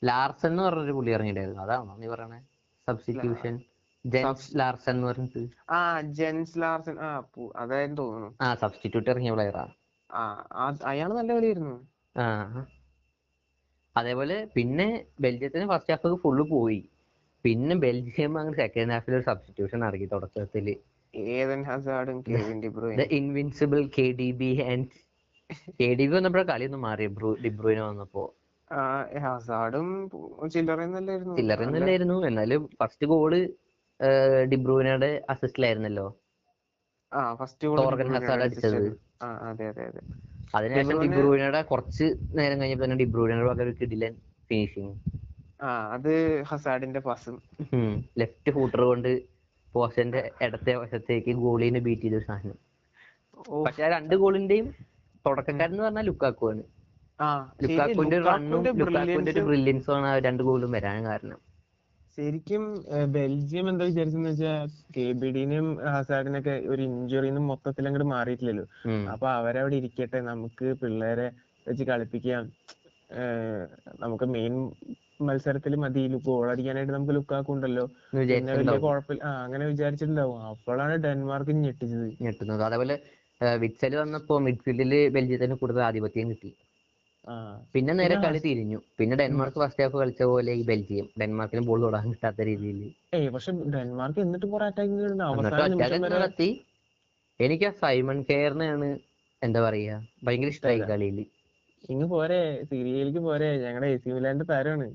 ലാർസൺ 0.02 0.48
എന്ന് 0.48 0.62
പറഞ്ഞൊരു 0.62 0.92
പുള്ളി 0.92 1.10
ഇറങ്ങിയിട്ടായിരുന്നു 1.10 1.62
അതാണോ 1.62 1.96
നീ 1.96 2.08
പറയണേ? 2.08 2.40
സബ്സ്റ്റിറ്റ്യൂഷൻ 2.88 3.60
ജെൻസ് 4.06 4.58
ലാർസൺ 4.58 4.90
എന്ന് 4.90 5.06
പറഞ്ഞിട്ട്. 5.06 5.48
ആ 5.70 6.00
ജെൻസ് 6.00 6.58
ലാർസൺ 6.58 7.00
ആ 7.00 7.24
അതായിരുന്നു 7.56 8.02
തോന്നുന്നു. 8.02 8.34
ആ 8.40 8.54
സബ്സ്റ്റിറ്റ്യൂട്ട് 8.54 9.10
ഇറങ്ങിയ 9.10 9.32
പ്ലെയറാ 9.32 9.64
ആ. 10.10 10.22
അയാൾ 10.84 11.14
നല്ല 11.14 11.32
കളിയായിരുന്നു. 11.32 11.86
ആ. 12.16 12.26
അതേപോലെ 13.96 14.48
പിന്നെ 14.56 15.06
ബെൽജിയത്തിന് 15.20 15.66
ഫസ്റ്റ് 15.68 15.92
ഹാഫ് 15.92 16.22
ഫുള്ള് 16.22 16.50
പോയി. 16.50 16.90
പിന്നെ 17.44 17.76
ബെൽജിയം 17.76 18.38
അങ്ങനെ 18.38 18.56
സെക്കൻഡ് 18.56 18.92
ഹാഫിൽ 18.92 19.14
ഒരു 19.14 19.22
സബ്സ്റ്റിറ്റ്യൂഷൻ 19.22 19.84
ഇറങ്ങി 19.84 20.06
തുടക്കത്തിൽ 20.06 20.76
Eden 21.14 21.64
ഹസാർഡും 21.64 22.18
invincible 23.10 23.86
K 23.98 24.12
D 24.12 24.30
B 24.30 24.62
and 24.62 24.86
K 25.80 25.94
D 25.94 26.06
B 26.06 26.14
വന്നപ്പോഴാണ് 26.14 26.48
കളി 26.48 26.64
ഒന്ന് 26.64 26.78
മാറി 26.78 27.06
ഡിബ്രൂയിന് 27.42 27.80
വന്നപ്പോ. 27.80 28.24
ഹസാർഡും 29.24 29.86
ചില്ലറയൊന്നല്ലായിരുന്നു 30.54 32.16
എന്നാലും 32.28 32.62
ഫസ്റ്റ് 32.80 33.06
ഗോൾ 33.12 33.32
ഡിബ്രൂനയുടെ 34.52 35.10
അസിസ്റ്റിലായിരുന്നല്ലോ 35.32 36.06
ആ 37.12 37.20
ഫസ്റ്റ് 37.40 37.68
ഗോൾ 37.68 37.78
ടോർഗൻ 37.80 38.08
ഹസാർഡ് 38.14 38.44
അടിച്ചത്. 38.46 38.88
ആ 39.24 39.28
അതെ 39.48 39.66
അതെ 39.72 39.84
അതെ. 39.90 40.00
അതിനുശേഷം 40.54 41.00
ഡിബ്രൂനയുടെ 41.04 41.60
കുറച്ച് 41.70 42.06
നേരം 42.38 42.56
കഴിഞ്ഞപ്പോ 42.60 42.84
തന്നെ 42.84 42.98
ഡിബ്രൂയിനയുടെ 43.02 43.48
പകരം 43.52 43.74
കിടിലൻ 43.80 44.12
ഫിനിഷിങ് 44.50 44.94
ആ 45.60 45.68
അത് 45.94 46.12
ഹസാഡിന്റെ 46.50 47.00
പാസും 47.06 47.36
ലെഫ്റ്റ് 48.20 48.50
ഫൂട്ടർ 48.56 48.80
കൊണ്ട് 48.90 49.10
പോസ്റ്റന്റെ 49.74 50.20
ഇടത്തെ 50.44 50.72
വശത്തേക്ക് 50.82 51.32
ഗോളിനെ 51.44 51.80
ബീറ്റ് 51.86 52.02
ചെയ്ത 52.02 52.18
ഒരു 52.18 52.26
സാധനം. 52.28 52.58
പക്ഷെ 53.66 53.82
ആ 53.86 53.90
രണ്ട് 53.96 54.14
ഗോളിന്റെയും 54.22 54.66
തുടക്കക്കാരൻ 55.24 55.72
എന്ന് 55.74 55.84
പറഞ്ഞാൽ 55.86 56.06
ലുക്കാക്കു 56.08 56.46
ആണ് 56.50 56.62
ആ 56.62 56.62
ശരി, 56.62 56.77
ലുക്കാക്കുവിന്റെ 57.62 58.16
റണ്ണും 58.18 58.50
ലുക്കാക്കുവിന്റെ 58.50 58.84
ലുക്കാക്കുവിന്റെ 58.84 59.32
ഒരു 59.32 59.40
brilliance- 59.40 59.46
ബ്രില്യൻസും 59.46 60.06
ആണ് 60.06 60.24
രണ്ട് 60.24 60.42
ഗോളും 60.42 60.72
വരാൻ 60.72 61.04
കാരണം. 61.04 61.38
ശരിക്കും 62.16 62.62
ബെൽജിയം 63.12 63.68
എന്താ 63.68 63.84
വിചാരിച്ചെന്ന് 63.84 64.30
വെച്ചാൽ 64.30 64.68
കെ 64.96 65.12
ബി 65.12 65.28
ഡിനും 65.30 65.66
ഹസാഡിനൊക്കെ 65.92 66.62
ഒരു 66.68 66.82
ഇഞ്ചുറിന്നും 66.82 67.46
മൊത്തത്തിൽ 67.46 67.86
അങ്ങോട്ട് 67.86 68.10
മാറിയിട്ടില്ലല്ലോ. 68.10 68.64
അപ്പൊ 69.12 69.28
അവരവിടെ 69.30 69.76
ഇരിക്കട്ടെ 69.76 70.20
നമുക്ക് 70.20 70.74
പിള്ളേരെ 70.82 71.30
വെച്ച് 71.68 71.84
കളിപ്പിക്കാം. 71.84 72.44
നമുക്ക് 74.00 74.24
മെയിൻ 74.24 74.54
മത്സരത്തിൽ 75.20 75.76
മതി 75.76 76.02
ഗോൾ 76.26 76.50
അടിക്കാനായിട്ട് 76.50 76.92
നമുക്ക് 76.92 77.14
ലുക്കാക്കു 77.14 77.52
ഉണ്ടല്ലോ. 77.52 77.84
എന്ന് 77.84 78.26
പിന്നെ 78.34 78.52
വലിയ 78.54 78.76
കുഴപ്പമില്ല. 78.78 79.24
ആ 79.24 79.44
അങ്ങനെ 79.44 79.66
വിചാരിച്ചിട്ടുണ്ടാവും. 79.66 80.42
അപ്പോഴാണ് 80.46 80.96
ഡെൻമാർക്ക് 80.96 81.50
ഞെട്ടിച്ചത്. 81.64 82.08
ഞെട്ടുന്നത്. 82.22 82.62
അതേപോലെ 82.62 82.98
വിറ്റ്സൽ 83.56 83.96
വന്നപ്പോ 83.96 84.38
മിഡ്ഫീൽഡിൽ 84.38 85.08
ബെൽജിയത്തിന് 85.08 85.54
കൂടുതൽ 85.54 85.82
ആധിപത്യം 85.82 86.30
കിട്ടി. 86.30 86.50
പിന്നെ 87.74 87.92
നേരെ 88.00 88.16
കളി 88.24 88.38
തിരിഞ്ഞു. 88.44 88.78
പിന്നെ 88.98 89.14
ഡെൻമാർക്ക് 89.20 89.58
ഫസ്റ്റ് 89.62 89.82
ഹാഫ് 89.84 89.96
കളിച്ച 90.00 90.22
പോലെ 90.30 90.52
ഈ 90.60 90.62
ബെൽജിയം. 90.70 91.06
ഡെൻമാർക്കിന് 91.20 91.62
ബോൾ 91.68 91.80
തൊടാൻ 91.84 92.06
കിട്ടാത്ത 92.12 92.40
രീതിയിൽ. 92.50 92.80
പക്ഷെ 93.34 93.52
ഡെൻമാർക്ക് 93.74 94.20
എന്നിട്ട് 94.22 94.48
നടത്തി. 96.14 96.48
എനിക്ക് 97.40 97.66
ആ 97.70 97.72
സൈമൺ 97.82 98.18
കെയറിനെയാണ് 98.30 98.88
എന്താ 99.42 99.60
പറയാ 99.66 99.96
ഭയങ്കര 100.26 100.50
ഇഷ്ടമായി. 100.54 100.80
കളിയിൽ. 100.92 101.18
ഇങ്ങ് 101.92 102.06
പോരെ 102.14 102.40
സീരിയയിലേക്ക് 102.70 103.20
പോരെ. 103.28 103.50
ഞങ്ങളുടെ 103.64 103.90
എ 103.96 103.98
സി 104.04 104.08
മിലാന്റെ 104.14 104.46
താരമാണ്. 104.52 104.86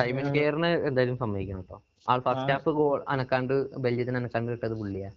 സൈമൺ 0.00 0.26
കെയറിന് 0.36 0.70
എന്തായാലും 0.88 1.16
സമ്മതിക്കണം 1.22 1.62
കേട്ടോ 1.62 1.78
ആൾ 2.12 2.18
ഫസ്റ്റ് 2.26 2.52
ഹാഫ് 2.52 2.72
ഗോൾ 2.80 2.98
അനക്കാണ്ട് 3.12 3.54
ബെൽജിയത്തിന് 3.84 4.18
അനക്കാണ്ട് 4.20 4.50
കിട്ടത് 4.52 4.74
പുള്ളിയാ. 4.80 5.10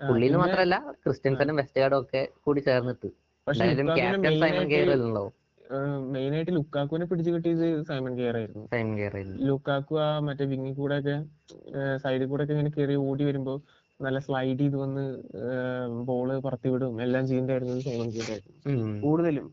പുള്ളിന്ന് 0.00 0.38
മാത്രല്ല 0.42 0.76
ക്രിസ്ത്യൻസനും 1.04 1.56
വെസ്റ്റ്ഗാർഡും 1.60 1.98
ഒക്കെ 2.02 2.22
കൂടി 2.44 2.60
ചേർന്നിട്ട്. 2.68 3.08
പക്ഷെ 3.48 3.64
അല്ലല്ലോ 3.64 5.24
മെയിൻ 6.12 6.32
ആയിട്ട് 6.36 6.52
ലുക്കാക്കുവിനെ 6.56 7.06
പിടിച്ചു 7.08 7.30
കിട്ടിയത് 7.34 7.66
സൈമൺ 7.88 8.12
കെയർ 8.18 8.36
ആയിരുന്നു. 8.40 8.62
ലുക്കാക്കു 9.48 9.94
ആ 10.04 10.06
മറ്റേ 10.26 10.44
വിങ്ങി 10.52 10.72
കൂടെ 10.78 10.96
ഒക്കെ 11.00 11.16
സൈഡിൽ 12.04 12.26
കൂടെ 12.30 12.42
ഒക്കെ 12.44 12.54
ഇങ്ങനെ 12.56 12.72
കയറി 12.76 12.94
ഓടി 13.08 13.24
വരുമ്പോ 13.28 13.54
നല്ല 14.00 14.18
സ്ലൈഡ് 14.26 14.58
ചെയ്ത് 14.60 14.76
വന്ന് 14.82 15.04
ബോൾ 16.08 16.28
പറത്തി 16.46 16.68
വിടും. 16.72 16.94
എല്ലാം 17.06 17.24
ചെയ്യുന്നതായിരുന്നു 17.30 17.76
സൈമൺ 17.88 18.08
കെയർ 18.16 18.30
ആയിരുന്നു. 18.34 19.00
കൂടുതലും. 19.04 19.48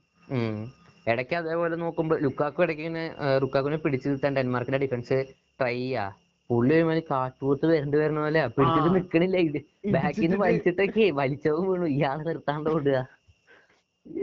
ഇടയ്ക്ക് 1.14 1.36
അതേപോലെ 1.40 1.76
നോക്കുമ്പോൾ 1.84 2.18
ലുക്കാക്കു 2.26 2.64
ഇടയ്ക്ക് 2.66 2.84
ഇങ്ങനെ 2.86 3.06
ലുക്കാക്കുവിനെ 3.44 3.80
പിടിച്ചു 3.86 4.08
നിർത്താൻ 4.12 4.38
ഡെൻമാർക്കിന്റെ 4.40 4.82
ഡിഫൻസ് 4.86 5.18
ട്രൈ 5.60 5.76
ചെയ്യാ. 5.80 6.06
പുള്ളി 6.50 6.74
ഒരുമാതിരി 6.78 7.04
കാട്ടുപോത്ത് 7.12 7.66
വരണ്ട് 7.72 7.98
വരണ 8.02 8.18
പോലെ 8.26 8.42
പിടിച്ചിട്ട് 8.56 8.90
നിക്കണില്ല 8.98 9.38
ഇത്. 9.50 9.60
ബാക്കിന്ന് 9.96 10.28
നിന്ന് 10.28 10.40
വലിച്ചിട്ടൊക്കെ 10.46 11.06
വലിച്ചവും 11.22 11.66
വീണു. 11.72 11.88
ഇയാൾ 11.98 12.18
നിർത്താണ്ട് 12.30 12.70
ഓടുക. 12.76 12.98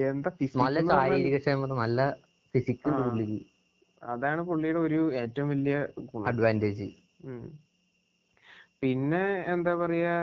എന്താ 0.06 0.30
നല്ല 0.60 0.80
ശാരീരിക 0.90 1.38
ക്ഷമത 1.42 1.72
നല്ല. 1.80 2.00
പുള്ളിക്ക് 2.54 3.38
അതാണ് 4.02 4.42
പുള്ളിയുടെ 4.48 4.80
ഒരു 4.80 5.00
ഏറ്റവും 5.20 5.48
വലിയ 5.52 5.74
അഡ്വാന്റേജ് 6.30 6.88
പിന്നെ 8.82 9.22
എന്താ 9.52 9.72
പറയാ 9.74 10.14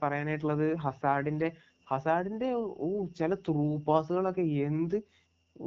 പറയാനായിട്ടുള്ളത് 0.00 0.66
ഹസാഡിന്റെ 0.84 1.48
ഹസാഡിന്റെ 1.86 2.48
ഓ 2.78 2.88
ചില 3.18 3.34
ത്രൂ 3.46 3.64
പാസുകളൊക്കെ 3.86 4.44
എന്ത് 4.66 4.98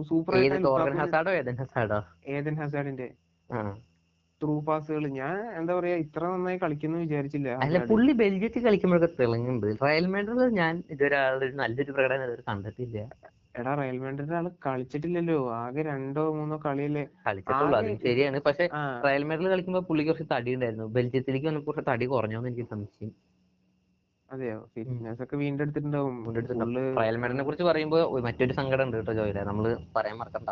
സൂപ്പർ 0.04 0.36
ഏതൻ 0.40 0.62
ഹസാഡോ? 1.62 2.00
ഏതൻ 2.36 2.56
ഹസാഡിന്റെ? 2.62 3.08
ത്രൂ 4.44 4.62
പാസുകൾ 4.62 5.08
ഞാൻ 5.08 5.58
എന്താ 5.58 5.76
പറയാ 5.76 5.96
ഇത്ര 5.96 6.28
നന്നായി 6.28 6.58
കളിക്കുന്നു 6.64 6.98
വിചാരിച്ചില്ല. 6.98 7.50
അല്ല. 7.50 7.86
പുള്ളി 7.86 8.14
ബെൽജിയത്തിൽ 8.14 8.64
കളിക്കുമ്പോഴൊക്കെ 8.64 9.22
തിളങ്ങുന്നുണ്ട് 9.22 9.84
റയൽ 9.84 10.06
മാഡ്രിഡിൽ 10.06 10.50
ഞാൻ 10.62 10.84
ഇതുവരെ 10.92 11.18
നല്ലൊരു 11.56 11.92
പ്രകടനം 11.92 12.24
ഇതുവരെ 12.24 12.44
കണ്ടിട്ടില്ല. 12.48 12.98
എടാ 13.60 13.76
റയൽ 13.76 13.98
മാഡ്രിഡ് 13.98 14.34
ആൾ 14.34 14.52
കളിച്ചിട്ടില്ലല്ലോ. 14.66 15.54
ആകെ 15.54 15.82
രണ്ടോ 15.82 16.34
മൂന്നോ 16.34 16.62
കളിയല്ലേ. 16.66 17.06
കളിച്ചിട്ടുള്ളൂ 17.28 17.78
അതും 17.78 18.00
ശരിയാണ്. 18.00 18.40
പക്ഷെ 18.42 18.70
റയൽ 19.06 19.24
മാഡ്രിഡിൽ 19.24 19.50
കളിക്കുമ്പോ 19.50 19.82
പുള്ളിക്ക് 19.82 20.12
കുറച്ച് 20.12 20.34
തടി 20.34 20.54
ഉണ്ടായിരുന്നു. 20.54 20.84
ബെൽജിയത്തിലേക്ക് 20.86 21.48
വന്നപ്പോ 21.48 21.68
കുറച്ച് 21.68 21.92
തടി 21.92 22.06
കുറഞ്ഞോന്ന് 22.06 22.50
എനിക്ക് 22.50 22.70
സംശയം. 22.70 23.12
അതെയോ? 24.32 24.70
ഫിറ്റ്നസ് 24.76 25.24
ഒക്കെ 25.24 25.36
വീണ്ടെടുത്തിട്ടുണ്ടാവും. 25.36 26.16
റയൽ 27.00 27.18
മാഡ്രിഡിനെ 27.18 27.44
കുറിച്ച് 27.44 27.64
പറയുമ്പോ 27.64 28.20
മറ്റൊരു 28.20 28.54
സങ്കടം 28.54 28.84
ഉണ്ട് 28.84 28.98
കേട്ടോ 28.98 29.14
ജോയിലെ. 29.14 29.44
നമ്മൾ 29.44 29.78
പറയാൻ 29.96 30.18
മറക്കണ്ട. 30.18 30.50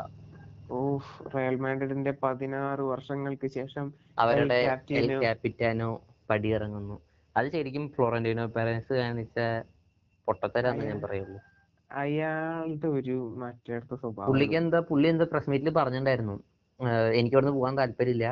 ഓഫ് 0.79 1.11
റയൽ 1.35 1.55
മാഡ്രിഡിന്റെ 1.63 2.11
പതിനാറ് 2.23 2.83
വർഷങ്ങൾക്ക് 2.91 3.47
ശേഷം 3.57 3.85
അവരുടെ 4.23 4.59
എൽ 4.99 5.07
ക്യാപിറ്റാനോ 5.23 5.89
പടിയിറങ്ങുന്നു. 6.29 6.97
അത് 7.35 7.47
ശരിക്കും 7.55 7.85
ഫ്ലോറന്റീനോ 7.95 8.45
പെരൻസ് 8.55 8.93
കാണിച്ച 8.93 9.39
പൊട്ടത്തരാന്ന് 10.27 10.85
ഞാൻ 10.89 10.99
പറയുള്ളൂ. 11.01 11.39
അയാളുടെ 11.91 12.87
ഒരു 12.97 13.17
മറ്റേടുത്ത 13.41 13.93
സ്വഭാവം 14.01 14.29
പുള്ളിക്ക് 14.29 14.57
എന്താ 14.61 14.79
പുള്ളി 14.89 15.07
എന്താ 15.13 15.25
പ്രസ് 15.31 15.49
മീറ്റിൽ 15.49 15.73
പറഞ്ഞിട്ടുണ്ടായിരുന്നു. 15.79 16.35
എനിക്ക് 17.19 17.35
അവിടുന്ന് 17.35 17.55
പോകാൻ 17.57 17.75
താല്പര്യമില്ല. 17.77 18.27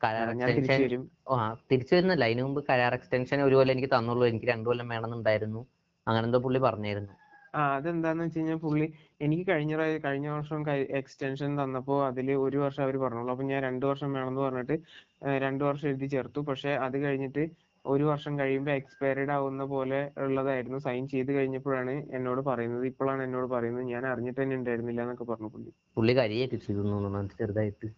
കരാർ 0.00 0.28
തിരിച്ചു 0.30 0.60
എക്സ്റ്റൻഷൻ 0.60 1.02
ആ 1.32 1.36
തിരിച്ചു 1.70 1.92
വരുന്നില്ല. 1.94 2.24
അതിനു 2.28 2.42
മുമ്പ് 2.42 2.60
കരാർ 2.68 2.92
എക്സ്റ്റൻഷൻ 2.98 3.40
ഒരു 3.46 3.56
കൊല്ലം 3.58 3.74
എനിക്ക് 3.76 3.90
തന്നുള്ളൂ. 3.96 4.24
എനിക്ക് 4.30 4.46
രണ്ടു 4.46 4.66
കൊല്ലം 4.70 4.88
വേണമെന്നുണ്ടായിരുന്നു. 4.94 5.62
അങ്ങനെന്തോ 6.06 6.38
പുള്ളി 6.44 6.60
പറഞ്ഞായിരുന്നു 6.66 7.14
ആ 7.54 7.62
അതെന്താന്ന് 7.76 8.24
വെച്ച് 8.24 8.38
കഴിഞ്ഞാൽ 8.38 8.58
പുള്ളി 8.64 8.86
എനിക്ക് 9.20 9.44
കഴിഞ്ഞ 9.48 9.72
കഴിഞ്ഞ 10.04 10.28
വർഷം 10.34 10.60
എക്സ്റ്റൻഷൻ 10.98 11.50
തന്നപ്പോ 11.60 11.96
അതിൽ 12.08 12.28
ഒരു 12.44 12.58
വർഷം 12.64 12.82
അവർ 12.84 12.96
പറഞ്ഞുള്ളൂ 12.98 13.32
അപ്പൊ 13.34 13.44
ഞാൻ 13.44 13.60
രണ്ട് 13.66 13.84
വർഷം 13.90 14.10
വേണമെന്ന് 14.12 14.42
പറഞ്ഞിട്ട് 14.42 14.76
ഏഹ് 15.24 15.38
രണ്ടു 15.44 15.64
വർഷം 15.64 15.88
എഴുതി 15.90 16.08
ചേർത്തു. 16.14 16.42
പക്ഷെ 16.50 16.72
അത് 16.86 16.96
കഴിഞ്ഞിട്ട് 17.04 17.44
ഒരു 17.84 18.04
വർഷം 18.10 18.32
കഴിയുമ്പോ 18.40 18.72
എക്സ്പയർഡ് 18.72 19.32
ആവുന്ന 19.36 19.62
പോലെ 19.66 20.00
ഉള്ളതായിരുന്നു. 20.24 20.78
സൈൻ 20.86 21.04
ചെയ്ത് 21.08 21.30
കഴിഞ്ഞപ്പോഴാണ് 21.36 21.94
എന്നോട് 22.16 22.42
പറയുന്നത്. 22.44 22.84
ഇപ്പോഴാണ് 22.92 23.22
എന്നോട് 23.26 23.48
പറയുന്നത്. 23.54 23.86
ഞാൻ 23.92 24.04
അറിഞ്ഞിട്ട് 24.12 24.40
തന്നെ 24.40 24.58
ഉണ്ടായിരുന്നില്ല 24.60 25.02
എന്നൊക്കെ 25.02 25.26
പറഞ്ഞു 25.32 25.50
പുള്ളി. 25.50 25.70
പുള്ളി 25.96 26.12
കരിയൊക്കെ 26.16 26.58
ചെയ്തു 26.58 26.82
തോന്നുന്നു 26.84 27.08
ചെറുതായിട്ട്. 27.34 27.88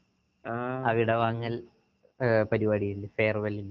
ആ. 0.44 0.54
അവിടെ 0.90 1.16
വാങ്ങൽ 1.23 1.54
ആഹ് 2.21 2.44
പരിപാടിയില്ലേ 2.52 3.11
ഫെയർവെല്ലിൽ 3.16 3.71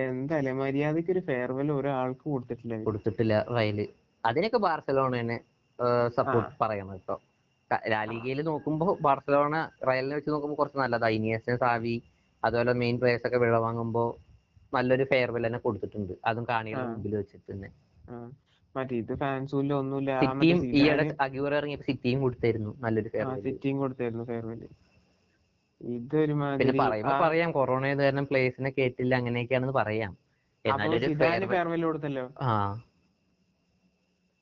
എന്തായാലും 0.00 0.58
മര്യാദയ്ക്ക് 0.60 1.10
ഒരു 1.10 1.22
ഫെയർവെൽ 1.28 1.68
ഒരാൾക്ക് 1.72 2.24
കൊടുത്തിട്ടില്ല. 2.26 2.74
കൊടുത്തിട്ടില്ല 2.86 3.34
റയൽ. 3.50 3.78
അതിനൊക്കെ 4.28 4.58
ബാർസലോണനെ 4.58 5.38
സപ്പോർട്ട് 6.16 6.50
ആ. 6.50 6.58
പറയണം 6.60 6.94
കേട്ടോ 6.94 7.16
ലാലിഗയിൽ 7.92 8.38
നോക്കുമ്പോൾ 8.46 8.92
ബാർസലോണ 9.00 9.56
റയലിനെ 9.88 10.14
വെച്ച് 10.16 10.30
നോക്കുമ്പോൾ 10.30 10.58
കുറച്ച് 10.60 10.78
നല്ലതാ. 10.78 11.08
ഇനിയസ് 11.16 11.56
സാവി 11.62 11.96
അതുപോലെ 12.42 12.72
മെയിൻ 12.82 12.96
പ്ലേയേഴ്സ് 13.00 13.26
ഒക്കെ 13.28 13.38
വിടവാങ്ങുമ്പോ 13.44 14.04
നല്ലൊരു 14.72 15.04
ഫെയർവെൽ 15.10 15.44
തന്നെ 15.46 15.60
കൊടുത്തിട്ടുണ്ട്. 15.66 16.14
അതും 16.24 16.44
കാണിയുടെ 16.50 16.82
ആ. 16.82 16.90
മുമ്പിൽ 16.90 17.14
വെച്ചിട്ട് 17.16 17.48
തന്നെ. 17.52 17.70
സിറ്റിയും 20.22 20.58
ഈയിടെ 20.78 21.04
അഗ്യൂർ 21.24 21.52
ഇറങ്ങിയപ്പോ 21.58 21.86
സിറ്റിയും 21.88 22.18
കൊടുത്തായിരുന്നു 22.24 22.72
നല്ലൊരു 22.84 23.10
സിറ്റിയും 23.46 23.78
കൊടുത്തായിരുന്നു 23.78 24.24
ഫെയർവെൽ 24.24 24.60
പിന്നെ 25.80 25.96
ഇതൊരുമാതിരി 25.96 26.78
പറയുമ്പോ 26.80 27.14
പറയാം 27.24 27.50
കൊറോണ 27.56 27.90
കാരണം 28.00 28.24
പ്ലേസിനെ 28.30 28.70
കേട്ടില്ല 28.78 29.12
അങ്ങനെയൊക്കെയാണെന്ന് 29.20 29.74
പറയാം. 29.74 30.12
എന്നാലൊരു 30.64 31.08
ഫെയർവെൽ 31.20 31.48
ഫെയർവെൽ 31.52 31.82
കൊടുത്തല്ലോ? 31.84 32.24
ആ. 32.42 32.52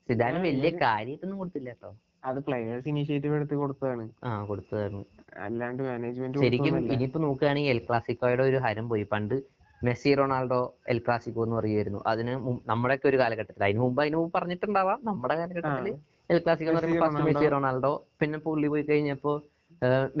സിദാന് 0.09 0.39
വലിയ 0.47 0.69
കാര്യമായിട്ടൊന്നും 0.83 1.39
കൊടുത്തില്ല 1.41 1.69
കേട്ടോ 1.73 1.89
അത് 2.27 2.39
പ്ലെയേഴ്സ് 2.45 2.87
ഇനിഷ്യേറ്റീവ് 2.91 3.35
എടുത്ത് 3.39 3.55
കൊടുത്തതാണ്. 3.61 4.05
ആ 4.27 4.31
കൊടുത്തതാണ്. 4.49 4.99
അല്ലാണ്ട് 5.45 5.81
മാനേജ്മെന്റ് 5.87 6.41
ശരിക്കും 6.43 6.75
ഇനിയിപ്പോ 6.95 7.19
നോക്കുകയാണെങ്കിൽ 7.25 7.71
എൽ 7.75 7.79
ക്ലാസിക്കോയുടെ 7.87 8.43
ഒരു 8.49 8.59
ഹരം 8.65 8.85
പോയി. 8.91 9.05
പണ്ട് 9.13 9.35
മെസ്സി 9.81 10.11
റൊണാൾഡോ 10.19 10.59
എൽ 10.91 10.99
ക്ലാസിക്കോ 11.05 11.41
എന്ന് 11.45 11.55
പറയുമായിരുന്നു. 11.59 11.99
അതിന് 12.11 12.33
നമ്മുടെയൊക്കെ 12.71 13.07
ഒരു 13.11 13.17
കാലഘട്ടത്തിൽ. 13.21 13.63
അതിന് 13.67 13.81
മുമ്പ് 13.85 13.99
അതിന് 14.03 14.17
മുമ്പ് 14.21 14.33
പറഞ്ഞിട്ടുണ്ടാവാം. 14.37 14.99
നമ്മുടെ 15.09 15.35
കാലഘട്ടത്തിൽ 15.41 15.69
കാലഘട്ടത്തിൽ 15.69 16.33
എൽ 16.35 16.39
ക്ലാസിക്കോ 16.45 16.71
എന്ന് 16.71 16.81
പറയുമ്പോൾ 16.81 17.05
ഫസ്റ്റ് 17.05 17.25
മെസ്സി 17.29 17.49
റൊണാൾഡോ. 17.55 17.91
പിന്നെ 18.21 18.39
പുള്ളി 18.47 18.67
പോയി 18.73 18.85
കഴിഞ്ഞപ്പോ 18.89 19.33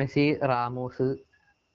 മെസ്സി 0.01 0.25
റാമോസ്. 0.51 1.07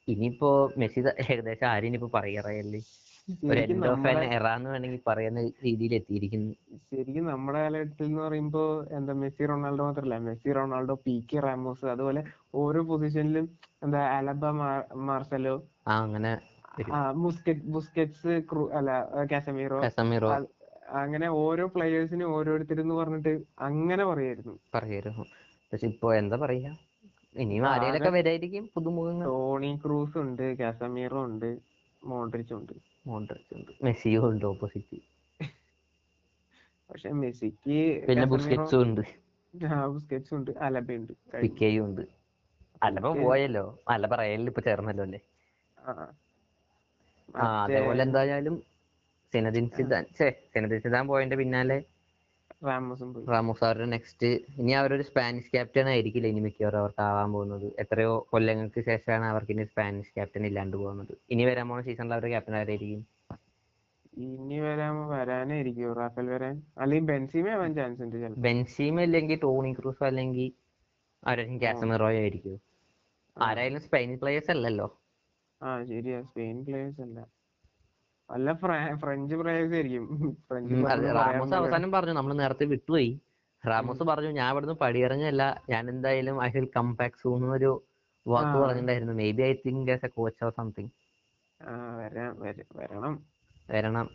ഇനിയിപ്പോ 0.08 0.50
മെസ്സി 0.80 1.00
ഏകദേശം 1.32 1.68
ആരും 1.72 1.88
ഇനിയിപ്പോ 1.88 2.10
പറയാറയല്ലേ? 2.18 2.80
ഒരു 3.28 3.36
ശരിക്കും 3.40 3.76
എൻഡ് 3.76 3.88
ഓഫ് 3.88 4.00
ആൻ 4.02 4.14
നമ്മുടെ 4.14 4.28
എറ 4.36 4.46
എന്ന് 4.56 4.68
വേണമെങ്കിൽ 4.70 5.02
പറയുന്ന 5.06 5.40
രീതിയിൽ 5.64 5.92
എത്തിയിരിക്കുന്നു. 5.98 6.52
ശരിക്കും 6.88 7.24
നമ്മുടെ 7.26 7.58
കാലഘട്ടത്തിൽ 7.64 8.06
എന്ന് 8.06 8.22
പറയുമ്പോ 8.22 8.62
എന്താ 8.96 9.12
മെസ്സി 9.20 9.46
റൊണാൾഡോ 9.50 9.82
മാത്രമല്ല 9.84 10.18
Messi 10.26 10.52
Ronaldo 10.52 10.94
P 11.04 11.14
K 11.30 11.40
Ramos 11.44 11.86
അതുപോലെ 11.86 12.22
ഓരോ 12.54 12.82
പൊസിഷനിലും 12.88 13.46
എന്താ 13.82 14.00
അലബ 14.16 14.44
മാർസലോ 15.08 15.54
ആ 15.86 15.96
അങ്ങനെ 16.04 16.32
ബുസ്കറ്റ്സ് 17.72 18.34
അല്ല 18.78 18.90
കാസമീറോ 19.30 19.78
കസമിറോ. 19.84 20.28
അങ്ങനെ 21.02 21.26
ഓരോ 21.42 21.64
പ്ലെയേഴ്സിനും 21.74 22.30
ഓരോരുത്തരെന്ന് 22.36 22.94
പറഞ്ഞിട്ട് 22.94 23.32
അങ്ങനെ 23.68 24.04
പറയായിരുന്നു 24.04 24.54
പറയായിരുന്നു 24.74 25.24
പക്ഷെ 25.72 25.86
ഇപ്പൊ 25.92 26.08
എന്താ 26.14 26.36
പറയാ 26.42 26.70
ഇനിയും 27.34 27.66
ആരെയൊക്കെ 27.68 28.10
വരായിരിക്കും 28.16 28.64
പുതുമുഖങ്ങൾ. 28.74 29.26
ടോണി 29.28 29.70
ക്രൂസ് 29.84 30.18
ഉണ്ട് 30.24 30.46
കാസമീറോ 30.58 31.20
ഉണ്ട് 31.28 31.50
മോഡ്രിച്ചും 32.02 32.56
ഉണ്ട് 32.58 32.74
ഉണ്ട് 33.04 33.34
മെസ്സിയും 33.86 34.24
ഉണ്ട് 34.30 34.44
ഓപ്പോസിറ്റ് 34.52 34.98
പക്ഷെ 36.90 37.10
മെസ്സിക്ക് 37.20 37.76
പിന്നെ 38.08 38.24
ബുസ്കറ്റ്സും 38.32 38.80
ഉണ്ട്. 38.86 39.00
ബുസ്കറ്റ്സും 39.94 40.34
ഉണ്ട്. 40.38 40.50
അലബയുണ്ട്. 40.66 41.12
പിക്കെയും 41.42 41.82
ഉണ്ട്. 41.86 42.02
അലബ 42.86 43.06
പോയല്ലോ. 43.22 43.64
അലബ 43.94 44.12
റയലിൽ 44.20 44.48
ഇപ്പൊ 44.52 44.62
ചേർന്നല്ലോ 44.66 45.04
അല്ലേ? 45.06 45.20
അതേപോലെ 47.62 48.02
എന്തായാലും 48.06 48.56
സെനദിൻ 49.32 49.66
സിദാൻ 49.76 50.04
ഛേ 50.18 50.28
സെനദിൻ 50.54 50.80
സിദാൻ 50.86 51.04
പോയതിന്റെ 51.10 51.36
പിന്നാലെ 51.40 51.78
റാമോസും 52.66 53.14
പോയി. 53.14 53.26
റാമോസ് 53.26 53.64
അവരുടെ 53.64 53.86
നെക്സ്റ്റ് 53.86 54.26
ഇനി 54.58 54.72
അവരൊരു 54.72 55.02
സ്പാനിഷ് 55.02 55.52
ക്യാപ്റ്റൻ 55.52 55.88
ആയിരിക്കില്ല 55.88 56.26
ഇനി 56.26 56.40
മിക്കവാറും 56.40 56.78
അവർക്ക് 56.78 57.02
ആവാൻ 57.02 57.32
പോകുന്നത്. 57.32 57.72
എത്രയോ 57.78 58.26
കൊല്ലങ്ങൾക്ക് 58.30 58.80
ശേഷമാണ് 58.80 59.24
അവർക്ക് 59.24 59.52
ഇനി 59.52 59.64
സ്പാനിഷ് 59.64 60.14
ക്യാപ്റ്റൻ 60.14 60.46
ഇല്ലാണ്ട് 60.46 60.76
പോകുന്നത്. 60.76 61.16
ഇനി 61.30 61.44
വരാൻ 61.44 61.68
പോകുന്ന 61.68 61.86
സീസണിൽ 61.86 62.12
അവരുടെ 62.12 62.28
ക്യാപ്റ്റൻ 62.28 62.56
ആരായിരിക്കും? 62.56 63.06
ഇനി 64.16 64.60
വരാൻ 64.60 65.08
വരാനായിരിക്കും 65.08 65.92
റാഫേൽ 65.92 66.26
വരാൻ. 66.30 66.62
അല്ലെങ്കിൽ 66.78 67.06
ബെൻസീമ 67.06 67.48
ആവാൻ 67.48 67.74
ചാൻസ് 67.74 68.02
ഉണ്ട് 68.02 68.40
ബെൻസീമ 68.40 69.00
അല്ലെങ്കിൽ 69.00 69.38
ടോണി 69.42 69.72
ക്രൂസ് 69.72 70.04
അല്ലെങ്കിൽ 70.04 70.52
ആരായിരിക്കും? 71.26 71.62
കാസമിറോയോ 71.62 72.18
ആയിരിക്കും. 72.18 72.60
ആരായാലും 73.36 73.80
സ്പെയിൻ 73.80 74.18
പ്ലേയേഴ്സ് 74.18 74.50
അല്ലല്ലോ. 74.50 74.98
ആ 75.62 75.84
ശരിയാ. 75.84 76.22
സ്പെയിൻ 76.22 76.64
പ്ലേയേഴ്സ് 76.64 77.00
അല്ല. 77.00 77.18
അല്ല 78.32 78.52
ഫ്രാ- 78.52 78.98
ഫ്രഞ്ച് 78.98 79.34
പ്ലേയേഴ്സ് 79.34 79.74
ആയിരിക്കും. 79.74 80.36
ഫ്രഞ്ച് 80.48 80.74
റാമോസ് 81.14 81.54
അവസാനം 81.54 81.92
പറഞ്ഞു 81.92 82.12
നമ്മൾ 82.12 82.34
നേരത്തെ 82.34 82.64
വിട്ടുപോയി. 82.64 83.20
റാമോസ് 83.68 84.02
പറഞ്ഞു 84.02 84.30
ഞാൻ 84.30 84.50
ഇവിടുന്ന് 84.50 84.74
പടിയിറങ്ങല്ല 84.74 85.62
ഞാൻ 85.70 85.90
എന്തായാലും 85.90 86.42
I 86.42 86.50
will 86.50 86.68
come 86.76 86.94
back 86.94 87.16
soon 87.22 87.52
ഒരു 87.52 87.82
വാക്ക്. 88.26 88.58
പറഞ്ഞിട്ടുണ്ടായിരുന്നു. 88.58 89.12
Maybe 89.30 89.42
I 89.42 89.52
think 89.52 89.90
as 89.90 90.04
a 90.04 90.08
coach 90.08 90.44
or 90.44 90.52
something 90.56 90.88
വരണം. 92.76 93.22
വരണം. 93.70 94.10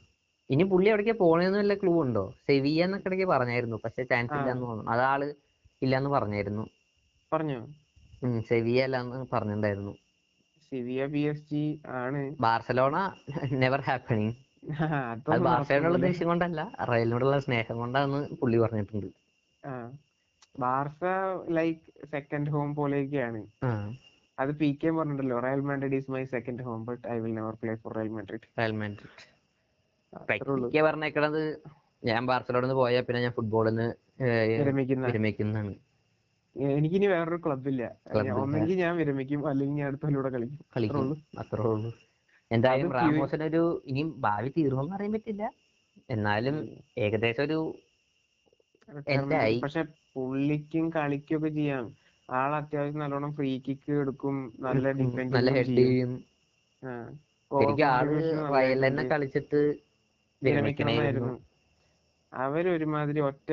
ഇനി 0.49 0.63
പുള്ളി 0.63 0.89
എവിടേക്കാ 0.89 1.13
പോണേന്ന് 1.19 1.57
വല്ല 1.59 1.73
ക്ലൂ 1.73 2.01
ഉണ്ടോ? 2.01 2.33
സെവിയ 2.47 2.83
എന്നൊക്കെ 2.83 3.07
ഇടയ്ക്ക് 3.07 3.25
പറഞ്ഞായിരുന്നു. 3.25 3.77
പക്ഷെ 3.83 4.03
ചാൻസ്. 4.03 4.33
ഇല്ലാന്ന് 4.39 4.63
തോന്നുന്നു. 4.63 4.91
അതാൾ 4.91 5.33
ഇല്ലാന്ന് 5.81 6.09
പറഞ്ഞായിരുന്നു. 6.09 6.67
പറഞ്ഞു? 7.33 7.67
സെവിയ 8.39 8.83
അല്ലാന്ന് 8.83 9.25
പറഞ്ഞിട്ടുണ്ടായിരുന്നു. 9.33 9.95
സിവിയ 10.71 11.01
പി 11.13 11.21
എസ് 11.31 11.45
ജി 11.51 11.63
ആണ്. 12.01 12.21
ബാർസലോണ 12.45 12.95
നെവർ 13.61 13.81
ഹാപ്പനിങ് 13.87 14.33
അത് 15.11 15.39
ബാർസയോടുള്ള 15.47 15.99
ദേഷ്യം 16.05 16.27
കൊണ്ടല്ല 16.31 16.61
റയലിനോടുള്ള 16.89 17.37
സ്നേഹം 17.45 17.77
കൊണ്ടാണ് 17.83 18.19
പുള്ളി 18.41 18.57
പറഞ്ഞിട്ടുണ്ട്. 18.63 19.07
ബാർസ 20.63 21.03
ലൈക്ക് 21.57 21.81
സെക്കൻഡ് 22.13 22.51
ഹോം 22.53 22.69
പോലെയൊക്കെയാണ്. 22.79 23.41
അത് 24.41 24.51
P 24.61 24.69
K 24.81 24.89
പറഞ്ഞിട്ടല്ലോ 24.97 25.37
Real 25.47 25.61
Madrid 25.69 25.97
is 25.99 26.11
my 26.15 26.23
second 26.35 26.63
home 26.67 26.79
but 26.89 27.03
I 27.13 27.17
will 27.23 27.33
never 27.39 27.55
play 27.61 27.73
for 27.83 27.91
Real 27.99 28.11
Madrid 28.17 28.47
Real 28.61 28.75
Madrid 28.81 29.13
പറഞ്ഞേക്കണത് 30.89 31.41
ഞാൻ 32.09 32.21
ബാർസലോണിൽ 32.29 32.65
നിന്ന് 32.65 32.77
പോയാൽ 32.81 33.03
പിന്നെ 33.07 33.19
ഞാൻ 33.25 33.33
ഫുട്ബോളിൽ 33.37 33.71
നിന്ന് 33.71 33.87
വിരമിക്കുന്നതാണ്. 35.09 35.73
എനിക്കിനി 36.57 37.05
വേറൊരു 37.05 37.41
ക്ലബില്ല. 37.45 37.95
ക്ലബ് 38.05 38.19
ഇല്ല. 38.19 38.31
ഒന്നെങ്കിൽ 38.33 38.77
ഞാൻ 38.77 38.97
വിരമിക്കും. 38.97 39.47
അല്ലെങ്കിൽ 39.47 39.75
ഞാൻ 39.75 39.87
അടുത്തതിലൂടെ 39.87 40.29
കളിക്കും. 40.29 40.65
കളിക്കും. 40.77 41.07
അത്രേ 41.39 41.63
ഉള്ളൂ. 41.63 41.91
എന്തായാലും 42.51 42.91
റാമോസിനൊരു 42.91 43.83
ഇനിയും 43.85 44.21
ഭാവി 44.21 44.49
തീർന്നു 44.49 44.93
അറിയാൻ 44.93 45.13
പറ്റില്ല. 45.13 45.43
എന്നാലും 46.09 46.55
ഏകദേശം 46.97 47.43
ഒരു. 47.43 47.59
പക്ഷെ 49.63 49.83
പുള്ളിക്കും 50.15 50.89
കളിക്കൊക്കെ 50.89 51.49
ചെയ്യാം. 51.49 51.85
ആൾ 52.29 52.55
അത്യാവശ്യം 52.55 52.99
നല്ലോണം 52.99 53.35
ഫ്രീ 53.35 53.59
കിക്ക് 53.67 53.91
എടുക്കും. 53.91 54.53
നല്ല 54.59 54.91
നല്ല 55.35 55.51
ഹെഡ് 55.51 55.65
ചെയ്യും. 55.65 56.13
ശരിക്കും 57.51 57.85
Over 57.85 57.85
ആൾ 57.85 58.07
നന്നായിട്ടുണ്ട്. 58.35 59.03
കളിച്ചിട്ട് 59.11 59.61
അവരൊരുമാതിരി 62.33 63.19
ഒറ്റ 63.19 63.49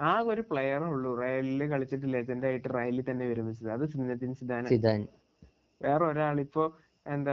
ആ 0.00 0.12
ഒരു 0.32 0.42
പ്ലെയറേ 0.50 0.86
ഉള്ളൂ. 0.94 1.10
റയലിൽ 1.22 1.62
കളിച്ചിട്ട് 1.72 2.06
ലെജൻഡ് 2.14 2.46
ആയിട്ട് 2.46 2.68
റയലിൽ 2.76 3.04
തന്നെ 3.10 3.24
വിരമിച്ചത് 3.30 3.70
അത് 3.76 3.84
സിനദിൻ 3.92 4.32
സിദാൻ. 4.40 5.02
വേറെ 5.80 6.04
ഒരാൾ 6.04 6.36
ഇപ്പോ 6.46 6.64
എന്താ 7.06 7.32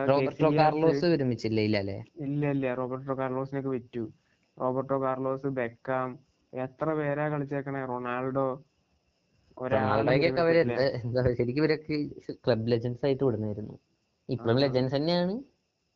കാർലോസ് 0.60 1.06
വിരമിച്ചില്ല 1.14 1.60
ഇല്ല 1.68 2.46
ഇല്ല 2.56 2.74
റോബർട്ടോ 2.80 3.16
കാർലോസിനൊക്കെ 3.22 3.72
വിറ്റു. 3.78 4.04
റോബർട്ടോ 4.58 4.98
കാർലോസ് 5.06 5.48
ബെക്കാം 5.60 6.10
എത്ര 6.54 6.88
പേരാ 7.00 7.26
കളിച്ചേക്കണെ? 7.34 7.82
റൊണാൾഡോ 7.92 8.48
ശരിക്കും 11.40 11.62
ഇവരൊക്കെ 11.62 11.96
ക്ലബ് 12.46 12.70
ലെജൻസ് 12.72 13.04
ആയിട്ട് 13.06 13.24
വിടുന്നായിരുന്നു 13.24 13.76
ഇപ്പോഴും. 14.30 14.60
ലെജൻസ് 14.64 14.94
തന്നെയാണ്. 14.96 15.34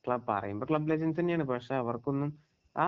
ക്ലബ് 0.05 0.27
പറയുമ്പോ 0.29 0.65
ക്ലബ് 0.69 0.89
ലെജൻസ് 0.91 1.17
തന്നെയാണ്. 1.19 1.45
പക്ഷെ 1.51 1.73
അവർക്കൊന്നും 1.75 2.29
ആ 2.77 2.87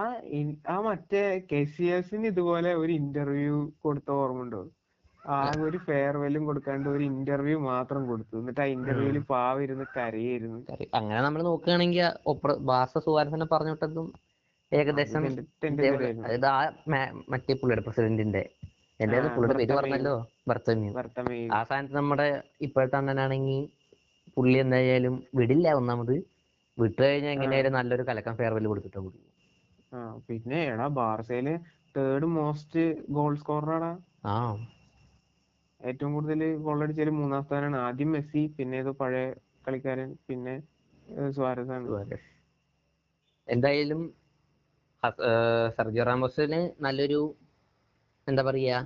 ആ 0.73 0.75
മറ്റേ 0.87 1.21
കെസിയസിന് 1.51 2.27
ഇതുപോലെ 2.31 2.71
ഒരു 2.81 2.91
ഇന്റർവ്യൂ 3.01 3.55
കൊടുത്ത 3.85 4.09
ഓർമ്മയുണ്ടോ 4.21 4.61
ആ 5.29 5.37
ഒരു 5.65 5.77
ഫെയർവെല്ലും 5.87 6.43
കൊടുക്കാണ്ട് 6.45 6.87
ഒരു 6.89 7.03
ഇന്റർവ്യൂ 7.11 7.57
മാത്രം 7.69 8.01
കൊടുത്തു. 8.09 8.35
എന്നിട്ട് 8.41 8.61
ആ 8.61 8.67
ഇന്റർവ്യൂവിൽ 8.75 9.19
പാവം 9.31 9.61
ഇരുന്ന് 9.65 9.85
കരയായിരുന്നു. 9.95 10.59
അങ്ങനെ 10.99 11.19
നമ്മൾ 11.25 11.41
നോക്കുകയാണെങ്കിൽ 11.49 12.05
ബാസ 12.69 12.93
സുവാരസനെ 13.05 13.47
പറഞ്ഞു 13.53 13.73
വിട്ടതും 13.75 14.07
ഏകദേശം. 14.71 15.23
അതായത് 16.23 16.47
ആ 16.53 16.59
മറ്റേ 17.33 17.53
പുള്ളിയുടെ 17.61 17.83
പ്രസിഡന്റിന്റെ 17.87 18.43
ആ, 18.99 19.05
പുള്ളിയുടെ 19.35 19.57
പേര് 19.59 19.73
പറഞ്ഞല്ലോ? 19.77 20.15
ബർത്തമേയു. 20.49 20.93
ആ 21.55 21.59
സ്ഥാനത്ത് 21.67 21.95
നമ്മുടെ 21.99 22.27
ഇപ്പോഴത്തെ 22.67 22.97
അണ്ണനാണെങ്കിൽ 22.99 23.59
പുള്ളി 24.37 24.57
എന്തായാലും 24.63 25.15
വിടില്ല 25.39 25.67
ഒന്നാമത്. 25.79 26.15
വിട്ടു 26.77 27.01
കഴിഞ്ഞാൽ 27.01 27.33
എങ്ങനെയായാലും 27.35 27.73
നല്ലൊരു 27.77 28.03
കലക്കം 28.09 28.35
ഫെയർവെൽ 28.39 28.67
കൊടുത്തിട്ട് 28.71 28.99
വിടും 29.05 29.23
ആ 29.91 29.99
പിന്നെ 30.27 30.59
എടാ 30.65 30.87
ബാർസയിൽ 30.97 31.47
തേർഡ് 31.95 32.27
മോസ്റ്റ് 32.33 32.83
ഗോൾ 33.09 33.33
സ്കോററാടാ 33.35 33.91
ആ. 34.25 34.35
ഏറ്റവും 35.81 36.11
കൂടുതൽ 36.13 36.41
ഗോൾ 36.57 36.79
അടിച്ചതിൽ 36.83 37.11
മൂന്നാം 37.13 37.43
സ്ഥാനമാണ് 37.43 37.77
ആദ്യം 37.85 38.09
മെസ്സി 38.11 38.41
പിന്നെ 38.57 38.77
ഏതോ 38.77 38.91
പഴയ 38.93 39.25
കളിക്കാരൻ 39.67 40.09
പിന്നെ 40.27 40.55
സുവാരസ് 41.31 41.71
ആണ്. 41.71 42.17
എന്തായാലും 43.47 44.01
ഏർ 45.03 46.07
റാമോസിന് 46.07 46.57
നല്ലൊരു 46.81 47.21
എന്താ 48.27 48.43
പറയാ 48.43 48.77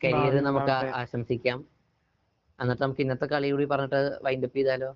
കരിയർ 0.00 0.34
നമുക്ക് 0.44 0.72
ആശംസിക്കാം. 1.00 1.58
എന്നിട്ട് 2.58 2.82
നമുക്ക് 2.82 3.00
ഇന്നത്തെ 3.00 3.26
കളി 3.26 3.48
കൂടി 3.50 3.66
പറഞ്ഞിട്ട് 3.66 4.00
വൈൻഡപ്പ് 4.24 4.58
ചെയ്താലോ? 4.58 4.90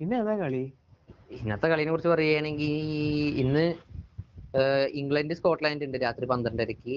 പിന്നെ 0.00 0.18
കളി? 0.38 0.62
ഇന്നത്തെ 1.36 1.66
കളിനെ 1.68 1.90
കുറിച്ച് 1.90 2.08
പറയുകയാണെങ്കിൽ 2.08 2.72
ഇന്ന് 3.42 3.64
ഇംഗ്ലണ്ട് 5.00 5.34
സ്കോട്ട്ലാൻഡ് 5.38 5.86
ഉണ്ട് 5.86 5.98
രാത്രി 6.04 6.26
പന്ത്രണ്ടരയ്ക്ക്. 6.26 6.94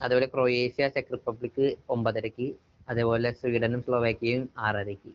അതേപോലെ 0.00 0.28
ക്രൊയേഷ്യ 0.34 0.88
ചെക്ക് 0.96 1.12
റിപ്പബ്ലിക് 1.12 1.64
ഒമ്പതരയ്ക്ക്. 1.94 2.48
അതേപോലെ 2.88 3.30
സ്വീഡനും 3.40 3.80
സ്ലോവാക്കിയയും 3.86 4.44
ആറരയ്ക്ക്. 4.66 5.12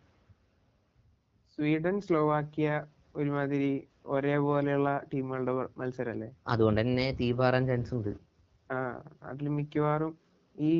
സ്വീഡൻ 1.57 1.97
സ്ലോവാക്യ 2.07 2.67
ഒരുമാതിരി 3.15 3.73
ഒരേപോലെയുള്ള 4.05 4.89
ടീമുകളുടെ 5.11 5.53
മത്സരല്ലേ? 5.81 6.29
അതുകൊണ്ട് 6.47 6.81
തന്നെ 6.81 7.05
തീ 7.19 7.27
പാറാൻ 7.39 7.63
ചാൻസ് 7.67 7.93
ഉണ്ട് 7.97 8.13
ആ 8.69 8.77
അതിൽ 9.29 9.47
മിക്കവാറും 9.57 10.13
ഈ 10.55 10.71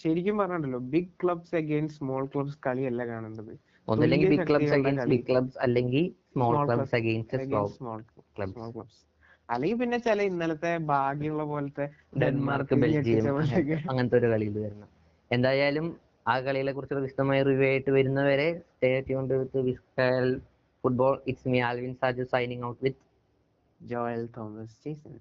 ശരിക്കും 0.00 0.36
പറഞ്ഞല്ലോ 0.38 0.80
big 0.92 1.12
clubs 1.22 1.54
against 1.60 1.98
small 2.00 2.24
clubs 2.34 2.58
കളിയല്ല 2.66 3.02
കാണേണ്ടത് 3.10 3.52
ഒന്നല്ലെങ്കിൽ 3.88 4.28
big 4.32 4.46
clubs 4.50 4.74
against 4.78 5.10
big 5.12 5.26
clubs 5.30 5.58
അല്ലെങ്കിൽ 5.66 6.04
small 6.34 6.56
clubs 6.66 6.96
against 7.00 7.38
small 7.78 8.02
clubs 8.36 9.00
അല്ലെങ്കിൽ 9.50 9.78
പിന്നെ 9.78 9.98
ചില 9.98 10.22
ഇന്നലത്തെ 10.22 10.72
ഭാഗ്യമുള്ള 10.84 11.44
പോലത്തെ 11.44 11.84
ഡെൻമാർക്ക് 12.20 12.74
ബെൽജിയം 12.74 13.26
അങ്ങനത്തെ 13.88 14.18
ഒരു 14.18 14.26
കളിയിൽ 14.26 14.58
വരണം 14.58 14.88
എന്തായാലും 15.30 15.86
ആ 16.26 16.34
കളികളെ 16.40 16.72
കുറിച്ചുള്ള 16.72 17.02
വിശദമായി 17.02 17.42
റിവ്യൂ 17.42 17.66
ആയിട്ട് 17.68 17.90
വരുന്നവരെ 17.90 18.48
stay 18.66 18.90
tuned 19.00 19.38
with 19.38 19.60
whistle 19.60 20.28
football 20.84 21.16
it's 21.26 21.48
me 21.48 21.60
Alvin 21.60 21.94
Saju 21.94 22.26
signing 22.32 22.66
out 22.66 22.80
with 22.84 23.04
Joel 23.80 24.24
Thomas 24.36 24.78
Jason 24.84 25.16